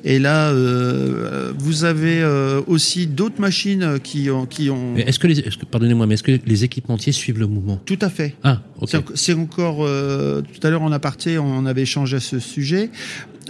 Et 0.05 0.20
là, 0.20 0.51
euh, 0.51 1.53
vous 1.59 1.83
avez 1.83 2.20
euh, 2.20 2.61
aussi 2.68 3.09
d'autres 3.09 3.40
machines 3.40 3.98
qui 4.01 4.31
ont, 4.31 4.46
qui 4.46 4.70
ont. 4.70 4.94
Mais 4.94 5.03
Est-ce 5.03 5.18
que 5.18 5.27
les, 5.27 5.40
est-ce 5.40 5.57
que, 5.59 5.64
pardonnez-moi, 5.64 6.07
mais 6.07 6.14
est-ce 6.14 6.22
que 6.22 6.38
les 6.46 6.62
équipementiers 6.62 7.12
suivent 7.12 7.40
le 7.40 7.48
mouvement? 7.48 7.81
Tout 7.85 7.98
à 8.01 8.11
fait. 8.11 8.35
Ah, 8.44 8.62
ok. 8.81 8.88
C'est 8.90 8.98
enc- 8.98 9.12
C'est 9.16 9.35
encore 9.35 9.85
euh, 9.85 10.40
tout 10.42 10.64
à 10.64 10.70
l'heure 10.70 10.83
en 10.83 10.92
aparté, 10.92 11.37
on 11.38 11.66
avait 11.66 11.83
échangé 11.83 12.16
à 12.16 12.20
ce 12.20 12.38
sujet. 12.38 12.90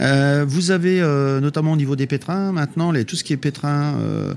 Euh, 0.00 0.44
vous 0.46 0.70
avez 0.70 1.00
euh, 1.00 1.40
notamment 1.40 1.72
au 1.72 1.76
niveau 1.76 1.96
des 1.96 2.06
pétrins 2.06 2.52
maintenant 2.52 2.92
les, 2.92 3.04
tout 3.04 3.16
ce 3.16 3.24
qui 3.24 3.32
est 3.32 3.37
pétrin. 3.37 3.94
euh, 3.98 4.34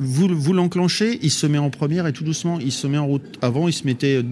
vous 0.00 0.26
vous 0.28 0.52
l'enclenchez, 0.52 1.20
il 1.22 1.30
se 1.30 1.46
met 1.46 1.58
en 1.58 1.70
première 1.70 2.06
et 2.08 2.12
tout 2.12 2.24
doucement 2.24 2.58
il 2.58 2.72
se 2.72 2.86
met 2.88 2.98
en 2.98 3.06
route. 3.06 3.22
Avant 3.42 3.68
il 3.68 3.72
se 3.72 3.84
mettait 3.84 4.24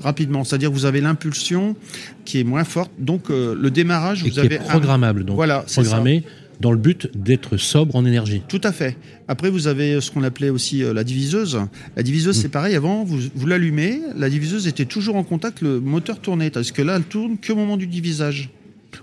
rapidement, 0.00 0.42
c'est-à-dire 0.44 0.72
vous 0.72 0.86
avez 0.86 1.00
l'impulsion 1.00 1.76
qui 2.24 2.40
est 2.40 2.44
moins 2.44 2.64
forte, 2.64 2.90
donc 2.98 3.28
le 3.28 3.68
démarrage 3.70 4.22
Et 4.24 4.28
vous 4.28 4.34
qui 4.34 4.40
avez 4.40 4.56
est 4.56 4.58
un- 4.60 4.64
programmable, 4.64 5.24
donc 5.24 5.36
Voilà, 5.36 5.62
c'est 5.68 5.82
programmé 5.82 6.24
dans 6.60 6.72
le 6.72 6.78
but 6.78 7.08
d'être 7.16 7.56
sobre 7.56 7.94
en 7.94 8.04
énergie. 8.04 8.42
Tout 8.48 8.60
à 8.64 8.72
fait. 8.72 8.96
Après, 9.28 9.48
vous 9.48 9.68
avez 9.68 10.00
ce 10.00 10.10
qu'on 10.10 10.24
appelait 10.24 10.50
aussi 10.50 10.82
la 10.92 11.04
diviseuse. 11.04 11.60
La 11.96 12.02
diviseuse, 12.02 12.36
Mm. 12.36 12.42
c'est 12.42 12.48
pareil. 12.48 12.74
Avant, 12.74 13.04
vous, 13.04 13.18
vous 13.32 13.46
l'allumez, 13.46 14.00
la 14.16 14.28
diviseuse 14.28 14.66
était 14.66 14.84
toujours 14.84 15.14
en 15.14 15.22
contact, 15.22 15.60
le 15.62 15.78
moteur 15.78 16.18
tournait. 16.20 16.50
Parce 16.50 16.72
que 16.72 16.82
là, 16.82 16.96
elle 16.96 17.04
tourne 17.04 17.36
qu'au 17.38 17.54
moment 17.54 17.76
du 17.76 17.86
divisage. 17.86 18.50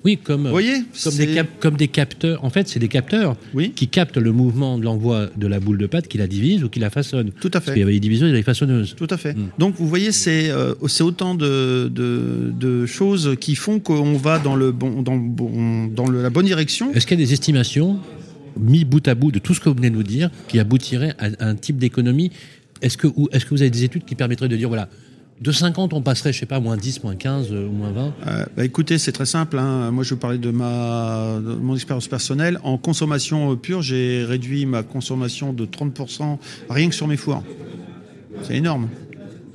Oui, 0.06 0.18
comme, 0.24 0.44
Vous 0.44 0.50
voyez 0.52 0.84
comme, 1.04 1.16
des 1.16 1.28
cap- 1.34 1.48
comme 1.60 1.76
des 1.78 1.88
capteurs. 1.88 2.44
En 2.46 2.52
fait, 2.52 2.68
c'est 2.68 2.80
des 2.80 2.88
capteurs 2.88 3.36
Oui, 3.56 3.72
qui 3.76 3.88
captent 3.88 4.18
le 4.18 4.32
mouvement 4.32 4.78
de 4.78 4.84
l'envoi 4.86 5.30
de 5.36 5.48
la 5.48 5.60
boule 5.60 5.80
de 5.80 5.88
pâte, 5.88 6.08
qui 6.08 6.20
la 6.20 6.28
divise 6.28 6.64
ou 6.64 6.70
qui 6.70 6.80
la 6.80 6.92
façonne. 6.92 7.32
tout 7.42 7.48
à 7.48 7.52
Parce 7.60 7.66
qu'il 7.66 7.74
y 7.74 7.76
fait. 7.78 7.82
avait 7.82 7.94
les 7.94 8.00
diviseuses 8.00 8.30
et 8.30 8.34
les 8.36 8.44
façonneuses. 8.44 8.94
Tout 8.96 9.08
à 9.10 9.18
fait. 9.18 9.34
Mm. 9.34 9.48
Donc, 9.58 9.76
vous 9.78 9.88
voyez, 9.88 10.12
c'est 10.12 10.50
euh, 10.52 10.76
autant 11.02 11.34
de, 11.34 11.90
de, 11.94 12.54
de 12.58 12.86
choses 12.86 13.36
qui 13.42 13.56
font 13.56 13.80
qu'on 13.80 14.14
va 14.16 14.38
dans, 14.40 14.56
le 14.56 14.72
bon, 14.72 15.02
dans, 15.02 15.18
bon, 15.18 15.88
dans 15.88 16.08
le- 16.08 16.22
la 16.22 16.30
bonne 16.30 16.46
direction. 16.46 16.94
Est-ce 16.94 17.08
qu'il 17.08 17.20
y 17.20 17.24
a 17.24 17.26
des 17.26 17.34
estimations 17.34 18.00
mis 18.60 18.86
bout 18.86 19.06
à 19.08 19.16
bout 19.16 19.32
de 19.32 19.40
tout 19.40 19.54
ce 19.56 19.60
que 19.60 19.70
vous 19.70 19.76
venez 19.76 19.90
de 19.90 19.96
nous 19.96 20.04
dire 20.04 20.30
qui 20.48 20.60
aboutiraient 20.60 21.16
à 21.18 21.30
un 21.40 21.56
type 21.56 21.78
d'économie? 21.78 22.32
Est-ce 22.82 22.98
que, 22.98 23.08
est-ce 23.32 23.46
que 23.46 23.50
vous 23.52 23.62
avez 23.62 23.72
des 23.72 23.84
études 23.86 24.06
qui 24.06 24.16
permettraient 24.16 24.50
de 24.50 24.56
dire, 24.56 24.68
voilà, 24.68 24.88
de 25.42 25.52
50, 25.52 25.94
on 25.94 26.02
passerait, 26.02 26.32
je 26.32 26.40
sais 26.40 26.46
pas, 26.46 26.60
moins 26.62 26.78
10, 26.78 27.04
moins 27.04 27.16
15, 27.16 27.48
euh, 27.52 27.68
moins 27.70 27.92
20 27.92 28.14
Euh, 28.28 28.46
bah, 28.56 28.64
écoutez, 28.64 28.98
c'est 28.98 29.12
très 29.12 29.26
simple. 29.26 29.60
hein. 29.60 29.92
Moi, 29.92 30.04
je 30.04 30.10
vais 30.12 30.16
vous 30.16 30.22
parler 30.22 30.38
de, 30.38 30.50
ma, 30.50 31.40
de 31.46 31.56
mon 31.56 31.76
expérience 31.76 32.08
personnelle. 32.08 32.58
En 32.64 32.78
consommation 32.78 33.52
euh, 33.52 33.56
pure, 33.56 33.82
j'ai 33.82 34.24
réduit 34.24 34.66
ma 34.66 34.82
consommation 34.84 35.52
de 35.52 35.66
30% 35.66 36.38
rien 36.70 36.88
que 36.90 36.96
sur 36.96 37.08
mes 37.08 37.18
fours. 37.18 37.44
C'est 38.44 38.56
énorme. 38.56 38.88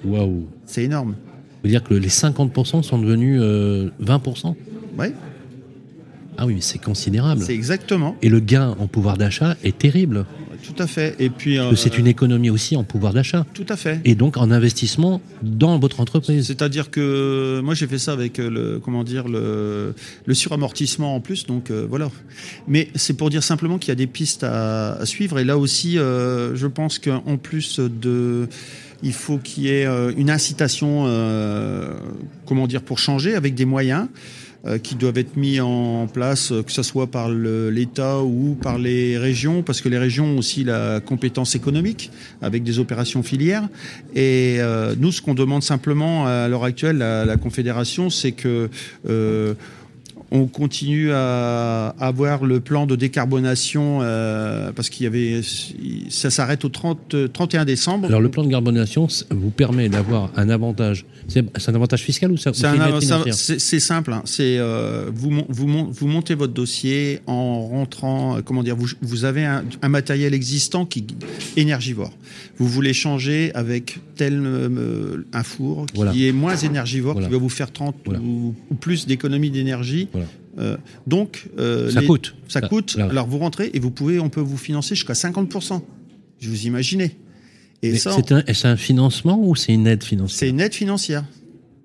Waouh 0.05 0.47
C'est 0.67 0.85
énorme. 0.85 1.13
Ça 1.15 1.59
veut 1.65 1.71
dire 1.71 1.83
que 1.83 1.95
les 1.95 2.09
50% 2.09 2.83
sont 2.83 2.99
devenus 2.99 3.39
euh, 3.43 3.91
20% 4.03 4.55
Ouais, 4.99 5.13
Ah 6.37 6.47
oui, 6.47 6.55
mais 6.57 6.61
c'est 6.61 6.79
considérable. 6.79 7.43
c'est 7.43 7.55
exactement. 7.55 8.17
Et 8.23 8.29
le 8.29 8.41
gain 8.41 8.77
en 8.79 8.87
pouvoir 8.87 9.17
d'achat 9.17 9.57
est 9.65 9.77
terrible. 9.79 10.27
Tout 10.63 10.83
à 10.83 10.87
fait. 10.87 11.17
Et 11.19 11.31
puis. 11.31 11.57
Que 11.57 11.77
C'est 11.77 11.99
une 11.99 12.07
économie 12.07 12.51
aussi 12.51 12.77
en 12.77 12.85
pouvoir 12.85 13.13
d'achat. 13.13 13.47
Tout 13.55 13.67
à 13.69 13.77
fait. 13.77 14.01
Et 14.05 14.15
donc 14.15 14.37
en 14.37 14.51
investissement 14.51 15.21
dans 15.43 15.79
votre 15.79 16.01
entreprise. 16.01 16.47
C'est-à-dire 16.47 16.91
que 16.91 17.61
moi 17.63 17.75
j'ai 17.75 17.87
fait 17.87 17.99
ça 17.99 18.13
avec 18.13 18.39
euh, 18.39 18.51
le 18.51 18.79
comment 18.79 19.05
dire 19.05 19.29
le, 19.29 19.95
le 20.27 20.35
suramortissement 20.35 21.15
en 21.15 21.21
plus 21.21 21.47
donc 21.47 21.71
euh, 21.71 21.87
voilà. 21.89 22.11
Mais 22.69 22.89
c'est 22.95 23.15
pour 23.15 23.31
dire 23.31 23.43
simplement 23.43 23.79
qu'il 23.79 23.89
y 23.89 23.93
a 23.93 23.97
des 23.97 24.07
pistes 24.07 24.45
à, 24.45 24.93
à 24.93 25.07
suivre 25.07 25.39
et 25.39 25.45
là 25.45 25.59
aussi 25.59 25.99
euh, 25.99 26.55
je 26.57 26.67
pense 26.67 26.99
qu'en 26.99 27.37
plus 27.37 27.81
de 27.81 28.49
il 29.03 29.13
faut 29.13 29.39
qu'il 29.39 29.65
y 29.65 29.69
ait 29.69 29.87
euh, 29.87 30.13
une 30.17 30.31
incitation 30.31 31.05
euh, 31.07 31.95
comment 32.47 32.67
dire 32.67 32.83
pour 32.83 32.99
changer 32.99 33.35
avec 33.35 33.55
des 33.55 33.65
moyens 33.65 34.07
euh, 34.07 34.50
qui 34.83 34.95
doivent 34.95 35.19
être 35.19 35.37
mis 35.37 35.61
en 35.61 36.07
place, 36.07 36.53
euh, 36.53 36.63
que 36.63 36.73
ce 36.73 36.83
soit 36.83 37.07
par 37.07 37.31
l'État 37.31 38.21
ou 38.21 38.57
par 38.61 38.79
les 38.79 39.19
régions, 39.19 39.63
parce 39.63 39.81
que 39.81 39.89
les 39.89 39.99
régions 39.99 40.27
ont 40.27 40.39
aussi 40.39 40.65
la 40.65 41.01
compétence 41.01 41.55
économique 41.55 42.11
avec 42.43 42.63
des 42.63 42.79
opérations 42.79 43.23
filières. 43.23 43.69
Et 44.15 44.57
euh, 44.59 44.95
nous, 44.99 45.13
ce 45.13 45.23
qu'on 45.23 45.35
demande 45.35 45.63
simplement 45.63 46.27
à 46.27 46.49
l'heure 46.49 46.65
actuelle 46.65 47.03
à 47.03 47.25
la 47.25 47.37
Confédération, 47.37 48.11
c'est 48.11 48.33
que 48.33 48.69
euh, 49.09 49.55
on 50.33 50.47
continue 50.47 51.11
à 51.13 51.89
avoir 51.99 52.45
le 52.45 52.61
plan 52.61 52.87
de 52.87 52.95
décarbonation 52.97 53.99
euh, 54.03 54.71
parce 54.73 54.89
qu'il 54.91 55.05
y 55.05 55.07
avait 55.07 55.41
ça 56.09 56.31
s'arrête 56.31 56.65
au 56.65 56.69
30, 56.69 57.33
31 57.33 57.65
décembre. 57.65 58.07
Alors 58.07 58.21
le 58.21 58.31
plan 58.31 58.45
de 58.45 58.51
carbonation 58.51 59.09
c- 59.09 59.25
vous 59.31 59.51
permet 59.51 59.89
d'avoir 59.89 60.31
un 60.37 60.49
avantage. 60.49 61.05
C'est 61.29 61.45
un 61.69 61.75
avantage 61.75 62.03
fiscal 62.03 62.31
ou 62.33 62.37
ça 62.37 62.53
C'est 63.33 63.81
simple. 63.81 64.13
hein. 64.13 64.23
C'est 64.25 64.59
euh, 64.59 65.11
vous, 65.15 65.31
mon- 65.31 65.47
vous, 65.49 65.67
mon- 65.67 65.85
vous 65.91 66.07
montez 66.07 66.35
votre 66.35 66.53
dossier 66.53 67.21
en 67.27 67.67
rentrant. 67.67 68.37
euh, 68.37 68.41
Comment 68.45 68.63
dire 68.63 68.77
Vous, 68.77 68.89
vous 69.03 69.25
avez 69.25 69.45
un, 69.45 69.65
un 69.83 69.89
matériel 69.89 70.35
existant 70.35 70.85
qui 70.87 71.05
énergivore. 71.57 72.13
Vous 72.59 72.69
voulez 72.69 72.93
changer 72.93 73.51
avec 73.55 73.99
tel 74.17 74.41
euh, 74.45 75.25
un 75.33 75.43
four 75.43 75.87
qui 75.87 75.97
Voilà. 75.97 76.13
est 76.15 76.33
moins 76.33 76.57
énergivore, 76.57 77.15
Voilà. 77.15 77.29
qui 77.29 77.33
va 77.33 77.39
vous 77.39 77.49
faire 77.49 77.71
30 77.73 77.97
Voilà. 78.05 78.21
ou, 78.21 78.55
ou 78.71 78.75
plus 78.75 79.07
d'économie 79.07 79.51
d'énergie. 79.51 80.09
Euh, 80.61 80.77
donc 81.07 81.49
euh, 81.59 81.91
Ça 81.91 82.01
les- 82.01 82.07
coûte. 82.07 82.35
Ça 82.49 82.61
coûte. 82.61 82.97
là. 82.97 83.07
Alors 83.11 83.27
vous 83.27 83.39
rentrez 83.39 83.71
et 83.73 83.79
vous 83.81 83.91
pouvez, 83.91 84.21
on 84.21 84.29
peut 84.29 84.41
vous 84.41 84.57
financer 84.59 84.95
jusqu'à 84.95 85.15
50%. 85.15 85.81
Je 86.39 86.49
vous 86.49 86.67
imaginez. 86.67 87.17
Et 87.83 87.97
C'est 87.97 88.67
un, 88.67 88.77
financement 88.77 89.41
ou 89.43 89.57
c'est 89.57 89.73
une 89.73 89.87
aide 89.87 90.05
financière 90.05 90.39
c'est 90.39 90.49
une 90.51 90.61
aide 90.61 90.75
financière. 90.75 91.25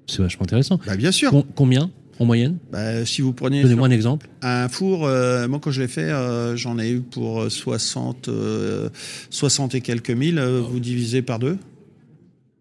C'est 0.08 0.22
vachement 0.22 0.44
intéressant. 0.44 0.80
Bah, 0.86 0.98
bien 0.98 1.12
sûr. 1.12 1.30
Com- 1.32 1.44
combien 1.56 1.90
en 2.20 2.26
moyenne 2.26 2.58
Bah, 2.72 3.06
si 3.06 3.22
vous 3.22 3.32
prenez 3.34 3.62
Donnez-moi 3.62 3.88
un 3.88 3.92
exemple. 3.92 4.28
Un 4.42 4.68
four, 4.70 5.06
euh, 5.06 5.48
moi 5.48 5.60
quand 5.62 5.72
je 5.72 5.82
l'ai 5.82 5.88
fait, 5.88 6.04
euh, 6.12 6.56
j'en 6.58 6.78
ai 6.80 6.90
eu 6.92 7.00
pour 7.02 7.44
euh, 7.44 7.50
60, 7.50 8.28
euh, 8.28 8.90
60 9.30 9.74
et 9.76 9.82
quelques 9.82 10.12
mille, 10.12 10.38
euh, 10.40 10.60
vous 10.62 10.80
divisez 10.82 11.22
par 11.22 11.40
deux. 11.40 11.58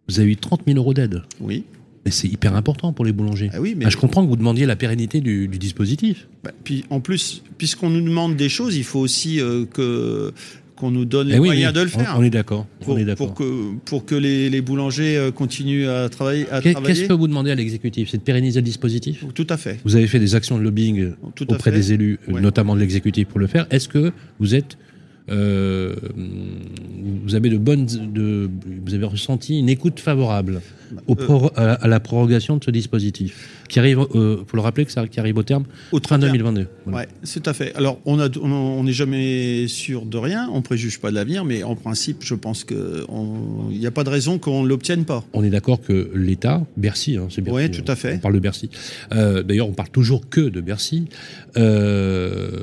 Vous 0.08 0.20
avez 0.20 0.30
eu 0.32 0.36
30 0.36 0.62
000 0.66 0.78
euros 0.78 0.94
d'aide. 0.94 1.22
Oui. 1.40 1.64
Mais 2.04 2.10
c'est 2.10 2.28
hyper 2.28 2.54
important 2.54 2.92
pour 2.92 3.04
les 3.04 3.12
boulangers. 3.12 3.50
Ah 3.54 3.60
oui, 3.60 3.74
mais 3.76 3.86
Ah, 3.86 3.90
je 3.90 3.96
comprends 3.96 4.22
que 4.24 4.28
vous 4.28 4.36
demandiez 4.36 4.66
la 4.66 4.76
pérennité 4.76 5.20
du, 5.20 5.48
du 5.48 5.58
dispositif. 5.58 6.28
bah, 6.42 6.50
puis 6.64 6.84
en 6.90 7.00
plus, 7.00 7.42
puisqu'on 7.58 7.88
nous 7.90 8.02
demande 8.02 8.36
des 8.36 8.48
choses, 8.50 8.76
il 8.76 8.84
faut 8.84 9.00
aussi 9.00 9.40
euh, 9.40 9.64
que 9.64 10.32
qu'on 10.76 10.90
nous 10.90 11.04
donne 11.04 11.28
les 11.28 11.36
Eh 11.36 11.38
oui, 11.38 11.46
moyens 11.48 11.72
oui, 11.72 11.78
de 11.78 11.82
le 11.84 11.88
faire. 11.88 12.16
On, 12.18 12.22
est 12.24 12.30
d'accord. 12.30 12.66
pour, 12.80 12.98
pour 13.16 13.34
que 13.34 13.74
pour 13.84 14.04
que 14.04 14.16
les, 14.16 14.50
les 14.50 14.60
boulangers 14.60 15.16
euh, 15.16 15.30
continuent 15.30 15.86
à 15.88 16.08
travailler. 16.08 16.46
À 16.50 16.60
travailler. 16.60 16.82
Qu'est-ce 16.84 17.04
que 17.08 17.12
vous 17.12 17.28
demandez 17.28 17.52
à 17.52 17.54
l'exécutif 17.54 18.08
C'est 18.10 18.18
de 18.18 18.22
pérenniser 18.22 18.58
le 18.60 18.64
dispositif? 18.64 19.24
Tout 19.34 19.46
à 19.50 19.56
fait. 19.56 19.78
Vous 19.84 19.94
avez 19.94 20.08
fait 20.08 20.18
des 20.18 20.34
actions 20.34 20.58
de 20.58 20.62
lobbying 20.64 21.12
Tout 21.36 21.50
auprès 21.52 21.70
des 21.70 21.92
élus, 21.92 22.18
Ouais. 22.28 22.40
notamment 22.40 22.74
de 22.74 22.80
l'exécutif, 22.80 23.28
pour 23.28 23.38
le 23.38 23.46
faire. 23.46 23.66
Est-ce 23.70 23.88
que 23.88 24.10
vous 24.40 24.54
êtes, 24.56 24.76
euh, 25.30 25.94
vous 27.24 27.34
avez 27.34 27.48
de 27.50 27.58
bonnes, 27.58 27.86
de, 27.86 28.50
vous 28.84 28.94
avez 28.94 29.06
ressenti 29.06 29.58
une 29.58 29.68
écoute 29.68 30.00
favorable 30.00 30.60
au 31.06 31.12
euh, 31.12 31.24
pro- 31.24 31.50
à, 31.56 31.72
à 31.72 31.88
la 31.88 31.98
prorogation 31.98 32.56
de 32.58 32.64
ce 32.64 32.70
dispositif, 32.70 33.48
qui 33.68 33.78
arrive, 33.78 34.00
euh, 34.14 34.38
faut 34.46 34.56
le 34.56 34.62
rappeler 34.62 34.84
que 34.84 34.92
ça 34.92 35.06
qui 35.08 35.18
arrive 35.18 35.38
au 35.38 35.42
terme 35.42 35.64
Au 35.92 35.96
fin 35.96 36.18
31. 36.18 36.28
2022. 36.30 36.66
Voilà. 36.84 36.98
Ouais, 36.98 37.08
c'est 37.22 37.48
à 37.48 37.54
fait. 37.54 37.74
Alors, 37.74 37.98
on 38.04 38.20
a, 38.20 38.28
on 38.38 38.52
on 38.52 38.84
n'est 38.84 38.92
jamais 38.92 39.66
sûr 39.66 40.04
de 40.04 40.18
rien, 40.18 40.48
on 40.52 40.60
préjuge 40.62 41.00
pas 41.00 41.10
de 41.10 41.14
l'avenir, 41.14 41.44
mais 41.44 41.62
en 41.62 41.74
principe, 41.74 42.18
je 42.20 42.34
pense 42.34 42.64
que 42.64 43.04
il 43.70 43.78
n'y 43.78 43.86
a 43.86 43.90
pas 43.90 44.04
de 44.04 44.10
raison 44.10 44.38
qu'on 44.38 44.62
l'obtienne 44.64 45.04
pas. 45.04 45.24
On 45.32 45.42
est 45.42 45.50
d'accord 45.50 45.80
que 45.80 46.10
l'État, 46.14 46.64
Bercy, 46.76 47.16
hein, 47.16 47.28
c'est 47.30 47.40
Bercy. 47.42 47.64
Hein, 47.64 47.68
tout 47.82 47.90
à 47.90 47.96
fait. 47.96 48.14
On 48.16 48.18
parle 48.18 48.34
de 48.34 48.40
Bercy. 48.40 48.68
Euh, 49.12 49.42
D'ailleurs, 49.42 49.68
on 49.68 49.72
parle 49.72 49.90
toujours 49.90 50.28
que 50.28 50.42
de 50.42 50.60
Bercy. 50.60 51.06
Euh, 51.56 52.62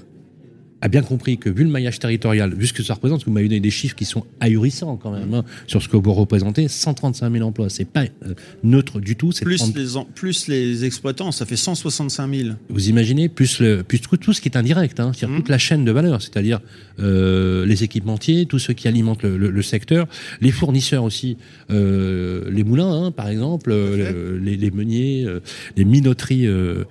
a 0.82 0.88
bien 0.88 1.02
compris 1.04 1.38
que 1.38 1.50
vu 1.50 1.64
le 1.64 1.70
maillage 1.70 2.00
territorial, 2.00 2.54
vu 2.56 2.66
ce 2.68 2.74
que 2.74 2.82
ça 2.84 2.96
représente, 2.96 3.24
vous 3.26 3.32
m'avez 3.32 3.48
donné 3.48 3.60
des 3.60 3.70
chiffres 3.70 3.96
qui 3.96 4.06
sont 4.06 4.26
ahurissants 4.40 4.98
quand 4.98 5.12
même, 5.12 5.34
hein, 5.34 5.44
sur 5.68 5.82
ce 5.82 5.88
que 5.88 5.96
vous 5.98 6.14
représentez, 6.14 6.68
135 6.68 7.32
000 7.32 7.48
emplois, 7.48 7.70
c'est 7.70 7.86
pas 7.86 8.04
euh, 8.26 8.34
neutre 8.64 9.00
du 9.00 9.16
tout. 9.16 9.32
c'est 9.32 9.46
Plus, 9.46 9.58
30 9.58 9.76
les, 9.76 9.98
en- 9.98 10.06
plus 10.06 10.48
les 10.48 10.84
exploitants, 10.86 11.32
ça 11.32 11.46
fait 11.46 11.56
165 11.56 12.34
000. 12.36 12.50
Vous 12.70 12.90
imaginez, 12.90 13.30
plus, 13.30 13.60
le, 13.60 13.84
plus 13.84 14.00
tout, 14.00 14.34
ce 14.34 14.42
qui 14.42 14.50
est 14.50 14.58
indirect, 14.58 15.00
hein, 15.00 15.12
c'est-à-dire 15.14 15.30
Mhm. 15.36 15.42
toute 15.42 15.50
la 15.50 15.58
chaîne 15.60 15.86
de 15.86 15.92
valeur, 15.92 16.22
c'est-à-dire 16.22 16.60
euh, 17.00 17.66
les 17.66 17.84
équipementiers, 17.84 18.46
tous 18.48 18.60
ceux 18.60 18.74
qui 18.74 18.88
alimentent 18.88 19.24
le, 19.24 19.38
le- 19.38 19.52
le 19.52 19.62
secteur, 19.62 20.08
les 20.42 20.52
fournisseurs 20.52 21.04
aussi, 21.04 21.38
euh, 21.70 22.50
les 22.52 22.64
moulins, 22.64 22.92
hein, 23.06 23.12
par 23.12 23.30
exemple, 23.30 23.72
euh, 23.72 24.40
les, 24.42 24.58
les 24.58 24.72
meuniers, 24.72 25.26
euh, 25.26 25.40
les 25.78 25.86
minoteries, 25.86 26.48
euh, 26.48 26.84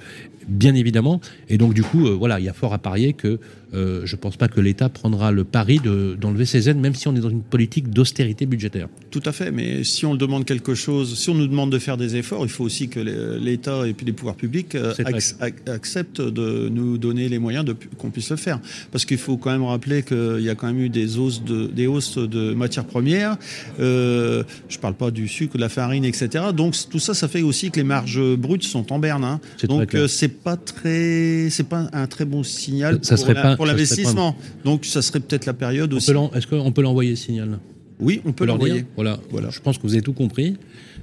bien 0.48 0.74
évidemment. 0.74 1.20
Et 1.48 1.58
donc, 1.58 1.74
du 1.74 1.82
coup, 1.82 2.06
euh, 2.06 2.10
voilà, 2.14 2.40
il 2.40 2.46
y 2.46 2.48
a 2.48 2.52
fort 2.52 2.72
à 2.74 2.78
parier 2.78 3.12
que 3.12 3.38
euh, 3.74 4.02
je 4.04 4.16
pense 4.16 4.36
pas 4.36 4.48
que 4.48 4.60
l'État 4.60 4.88
prendra 4.88 5.30
le 5.32 5.44
pari 5.44 5.78
de- 5.78 6.16
d'enlever 6.20 6.44
ces 6.44 6.68
aides, 6.68 6.78
même 6.78 6.94
si 6.94 7.06
on 7.08 7.14
est 7.16 7.20
dans 7.20 7.30
une 7.30 7.42
politique 7.42 7.90
d'austérité 7.90 8.46
budgétaire. 8.46 8.88
Tout 9.10 9.22
à 9.24 9.32
fait, 9.32 9.50
mais 9.50 9.84
si 9.84 10.04
on 10.06 10.14
demande 10.14 10.44
quelque 10.44 10.74
chose, 10.74 11.18
si 11.18 11.30
on 11.30 11.34
nous 11.34 11.46
demande 11.46 11.70
de 11.70 11.78
faire 11.78 11.96
des 11.96 12.16
efforts, 12.16 12.44
il 12.44 12.48
faut 12.50 12.64
aussi 12.64 12.88
que 12.88 13.00
l'État 13.00 13.86
et 13.86 13.92
puis 13.94 14.04
les 14.06 14.12
pouvoirs 14.12 14.34
publics 14.36 14.74
euh, 14.74 14.92
ac- 15.40 15.54
acceptent 15.68 16.20
de 16.20 16.68
nous 16.68 16.98
donner 16.98 17.28
les 17.28 17.38
moyens 17.38 17.64
de 17.64 17.74
qu'on 17.98 18.10
puisse 18.10 18.30
le 18.30 18.36
faire. 18.36 18.60
Parce 18.92 19.04
qu'il 19.04 19.18
faut 19.18 19.36
quand 19.36 19.50
même 19.50 19.64
rappeler 19.64 20.02
qu'il 20.02 20.40
y 20.42 20.48
a 20.48 20.54
quand 20.54 20.66
même 20.66 20.80
eu 20.80 20.88
des 20.88 21.16
hausses 21.18 21.44
de, 21.44 21.66
des 21.66 21.86
hausses 21.86 22.18
de 22.18 22.52
matières 22.54 22.84
premières. 22.86 23.36
Euh, 23.78 24.42
je 24.68 24.78
parle 24.78 24.94
pas 24.94 25.10
du 25.10 25.28
sucre, 25.28 25.56
de 25.56 25.60
la 25.60 25.68
farine, 25.68 26.04
etc. 26.04 26.44
Donc 26.54 26.74
tout 26.90 26.98
ça, 26.98 27.14
ça 27.14 27.28
fait 27.28 27.42
aussi 27.42 27.70
que 27.70 27.76
les 27.76 27.84
marges 27.84 28.20
brutes 28.36 28.64
sont 28.64 28.92
en 28.92 28.98
berne. 28.98 29.24
hein. 29.24 29.40
Donc 29.68 29.94
c'est 30.08 30.28
pas 30.42 30.56
très, 30.56 31.48
c'est 31.50 31.68
pas 31.68 31.88
un 31.92 32.06
très 32.06 32.24
bon 32.24 32.42
signal 32.42 32.98
Ça 33.02 33.14
pour 33.14 33.24
serait 33.24 33.34
la- 33.34 33.42
pas- 33.42 33.56
pour 33.60 33.66
l'investissement. 33.66 34.34
Donc 34.64 34.86
ça 34.86 35.02
serait 35.02 35.20
peut-être 35.20 35.44
la 35.44 35.52
période 35.52 35.92
On 35.92 35.96
aussi. 35.98 36.10
Est-ce 36.34 36.46
qu'on 36.46 36.72
peut 36.72 36.80
l'envoyer 36.80 37.14
signal? 37.14 37.58
Oui, 37.98 38.22
on 38.24 38.32
peut 38.32 38.46
l'envoyer. 38.46 38.86
Voilà. 38.96 39.20
Voilà. 39.30 39.50
Je 39.50 39.60
pense 39.60 39.76
que 39.76 39.82
vous 39.82 39.92
avez 39.92 40.02
tout 40.02 40.14
compris. 40.14 40.56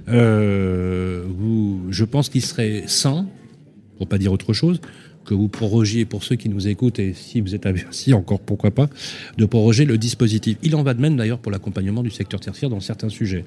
Euh, 0.10 1.24
vous, 1.28 1.82
je 1.92 2.04
pense 2.04 2.30
qu'il 2.30 2.42
serait 2.42 2.86
sain, 2.88 3.28
pour 4.00 4.08
pas 4.08 4.18
dire 4.18 4.32
autre 4.32 4.54
chose, 4.54 4.82
que 5.24 5.36
vous 5.36 5.50
prorogiez 5.50 6.06
pour 6.06 6.24
ceux 6.24 6.36
qui 6.36 6.50
nous 6.50 6.68
écoutent 6.68 6.98
et 6.98 7.14
si 7.14 7.42
vous 7.42 7.54
êtes 7.54 7.68
avertis, 7.68 8.14
encore 8.16 8.40
pourquoi 8.40 8.72
pas, 8.72 8.90
de 9.38 9.46
proroger 9.46 9.86
le 9.86 10.00
dispositif. 10.00 10.58
Il 10.64 10.76
en 10.76 10.82
va 10.82 10.96
de 10.96 11.02
même 11.02 11.16
d'ailleurs 11.16 11.38
pour 11.38 11.52
l'accompagnement 11.52 12.02
du 12.02 12.10
secteur 12.10 12.40
tertiaire 12.40 12.72
dans 12.72 12.80
certains 12.80 13.10
sujets. 13.10 13.46